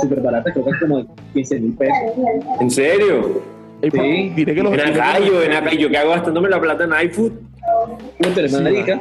[0.00, 1.96] súper barata, creo que es como 15 mil pesos.
[2.60, 3.42] ¿En serio?
[3.80, 4.32] Por- Sí.
[4.34, 7.06] diré que los En acá, yo, en acá, yo que hago gastándome la plata en
[7.08, 7.32] iFood.
[7.32, 9.00] No, pero es Sí, marica.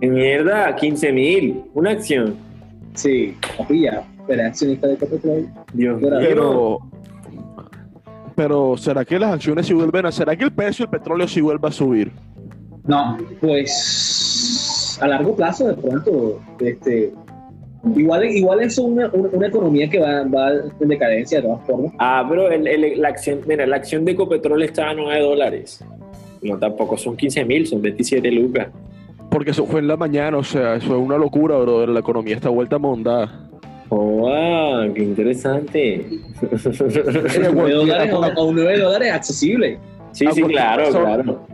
[0.00, 1.62] En mierda, 15 mil.
[1.74, 2.34] Una acción.
[2.94, 5.46] Sí, papi, ya, pero accionista de Copetón.
[5.72, 6.10] Dios mío.
[6.18, 6.78] Pero,
[8.34, 10.12] pero ¿será que las acciones sí vuelven a...
[10.12, 12.10] ¿Será que el precio del petróleo sí vuelve a subir?
[12.86, 17.12] No, Pues a largo plazo, de pronto, este,
[17.96, 21.92] igual, igual es una, una, una economía que va, va en decadencia de todas formas.
[21.98, 25.84] Ah, pero el- el- la acción, mira, la acción de Ecopetrol está a 9 dólares.
[26.42, 28.68] No, tampoco son 15 mil, son 27 lucas.
[29.30, 31.88] Porque eso fue en la mañana, o sea, eso es una locura, brother.
[31.88, 33.48] La economía está vuelta monda.
[33.88, 35.94] Oh, ah, qué interesante.
[35.96, 39.78] Ella, 9 dólares a, a, a un 9 dólares accesible.
[40.12, 41.46] Sí, Ah, sí, porque claro, son- claro.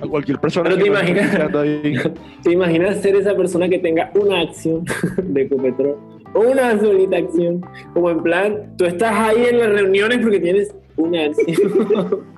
[0.00, 2.12] A cualquier persona Pero que te imaginas-.
[2.42, 4.84] ¿Te imaginas ser esa persona que tenga una acción
[5.22, 5.96] de Ecopetrol?
[6.34, 7.64] Una solita acción.
[7.94, 12.26] Como en plan, tú estás ahí en las reuniones porque tienes una acción.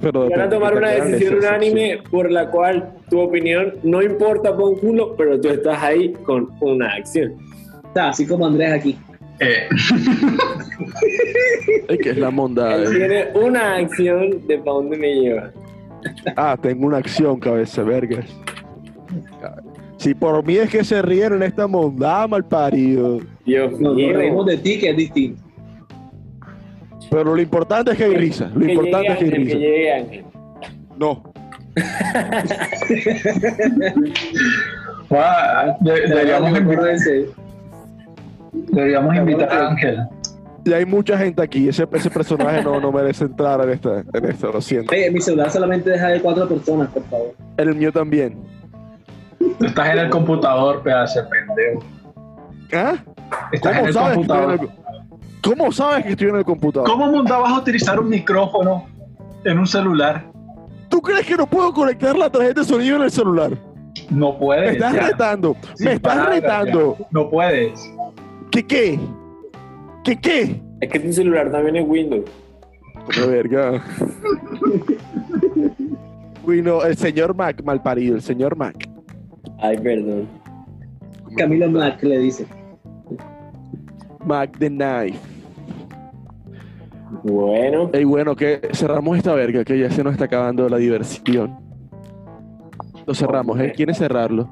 [0.00, 4.50] Pero Y van a tomar una decisión unánime por la cual tu opinión no importa
[4.50, 7.36] un culo, pero tú estás ahí con una acción.
[7.84, 8.98] Está así como Andrés aquí.
[9.42, 9.68] Eh,
[11.88, 12.74] Ay, que es la monda.
[12.74, 12.90] Él eh.
[12.96, 15.50] tiene una acción de para dónde me lleva.
[16.36, 18.24] Ah, tengo una acción, cabeza vergas.
[19.98, 23.20] Si por mí es que se ríen en esta monda, mal parido.
[23.44, 24.12] Dios Nos, nos mío.
[24.16, 25.42] reímos de ti, que es distinto.
[27.10, 28.50] Pero lo importante es que hay risa.
[28.54, 29.58] Lo Que importante llegue es que hay Ángel, que risa.
[29.58, 30.24] llegue Ángel.
[30.98, 31.32] No.
[35.80, 36.96] de- deberíamos, invitar,
[38.52, 40.06] deberíamos invitar a Ángel.
[40.64, 41.68] Y hay mucha gente aquí.
[41.68, 44.92] Ese, ese personaje no, no merece entrar en esta, en esto, lo siento.
[44.92, 47.34] Oye, mi celular solamente deja de cuatro personas, por favor.
[47.56, 48.38] El mío también.
[49.58, 51.82] Tú estás en el computador, pedazo de pendejo.
[52.72, 52.94] ¿Ah?
[53.50, 54.16] Estás en ¿Cómo el sabes?
[54.16, 54.60] que estoy en computador.
[54.60, 54.82] el-
[55.42, 56.88] ¿Cómo sabes que estoy en el computador?
[56.88, 58.86] ¿Cómo mundo vas a utilizar un micrófono
[59.44, 60.24] en un celular?
[60.88, 63.50] ¿Tú crees que no puedo conectar la tarjeta de sonido en el celular?
[64.10, 64.66] No puedes.
[64.66, 65.06] Me estás ya.
[65.08, 65.56] retando.
[65.74, 66.96] Sin Me estás retando.
[67.00, 67.06] ya.
[67.10, 67.90] No puedes.
[68.52, 69.00] ¿Qué qué?
[70.04, 70.62] ¿Qué qué?
[70.82, 72.30] Es que tu celular también es Windows.
[73.16, 73.82] Una verga.
[76.46, 78.88] Uy, no, el señor Mac, mal parido, el señor Mac.
[79.58, 80.28] Ay, perdón.
[81.36, 82.46] Camilo Mac le dice.
[84.26, 85.18] Mac the Knife.
[87.22, 91.56] Bueno, Ey, bueno, que cerramos esta verga, que ya se nos está acabando la diversión.
[93.06, 93.72] Lo cerramos, ¿eh?
[93.74, 94.48] ¿Quiere cerrarlo?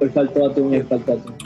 [0.00, 1.34] Hoy faltó atún, hoy faltó atún.
[1.34, 1.43] Faltó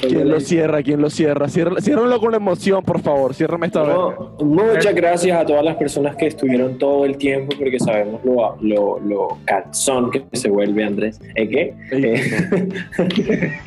[0.00, 0.82] ¿Quién lo cierra?
[0.82, 1.48] ¿Quién lo cierra?
[1.48, 3.34] Ciérralo con emoción, por favor.
[3.34, 7.78] Ciérrame esta no, muchas gracias a todas las personas que estuvieron todo el tiempo porque
[7.78, 11.20] sabemos lo, lo, lo calzón que se vuelve Andrés.
[11.34, 11.74] ¿Eh qué?
[11.92, 12.20] Eh,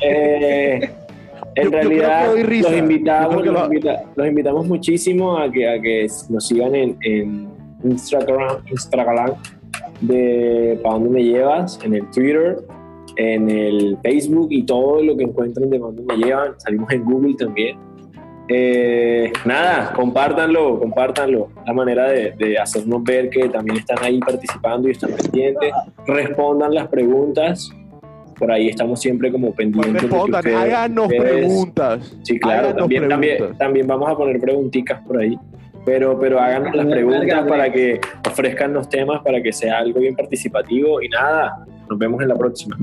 [0.02, 0.90] Eh,
[1.56, 6.06] en Yo- realidad los invitamos, los, lo- invita- los invitamos muchísimo a que, a que
[6.28, 7.48] nos sigan en, en
[7.84, 9.32] Instagram, Instagram
[10.00, 11.78] de ¿Para dónde me llevas?
[11.84, 12.58] En el Twitter,
[13.20, 16.52] en el Facebook y todo lo que encuentren de ¿Para dónde me llevan.
[16.58, 17.76] Salimos en Google también.
[18.48, 21.48] Eh, nada, compártanlo, compártanlo.
[21.66, 25.72] La manera de, de hacernos ver que también están ahí participando y están pendientes.
[26.06, 27.70] Respondan las preguntas.
[28.38, 29.92] Por ahí estamos siempre como Pues pendientes.
[29.92, 32.16] de que respondan, ustedes- háganos ustedes- preguntas.
[32.22, 33.58] Sí, claro, también, también, preguntas.
[33.58, 35.38] también vamos a poner preguntitas por ahí.
[35.84, 40.14] Pero, pero háganos las preguntas para que ofrezcan los temas, para que sea algo bien
[40.16, 41.00] participativo.
[41.02, 42.76] Y nada, nos vemos en la próxima.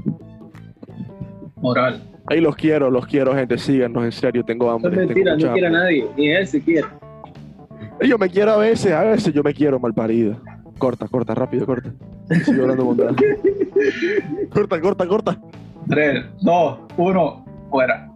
[1.62, 2.02] Moral.
[2.28, 3.58] Ahí los quiero, los quiero, gente.
[3.58, 4.92] Síganos, en serio, tengo hambre.
[4.92, 6.08] es mentira, no quiere a nadie.
[6.18, 6.88] Ni él si quiere.
[8.02, 10.36] Yo me quiero a veces, a veces yo me quiero mal parido.
[10.78, 11.92] Corta, corta, rápido, corta.
[12.46, 13.16] Sigo hablando bondad.
[14.54, 15.42] corta, corta, corta.
[15.88, 18.12] 3, 2, 1, fuera.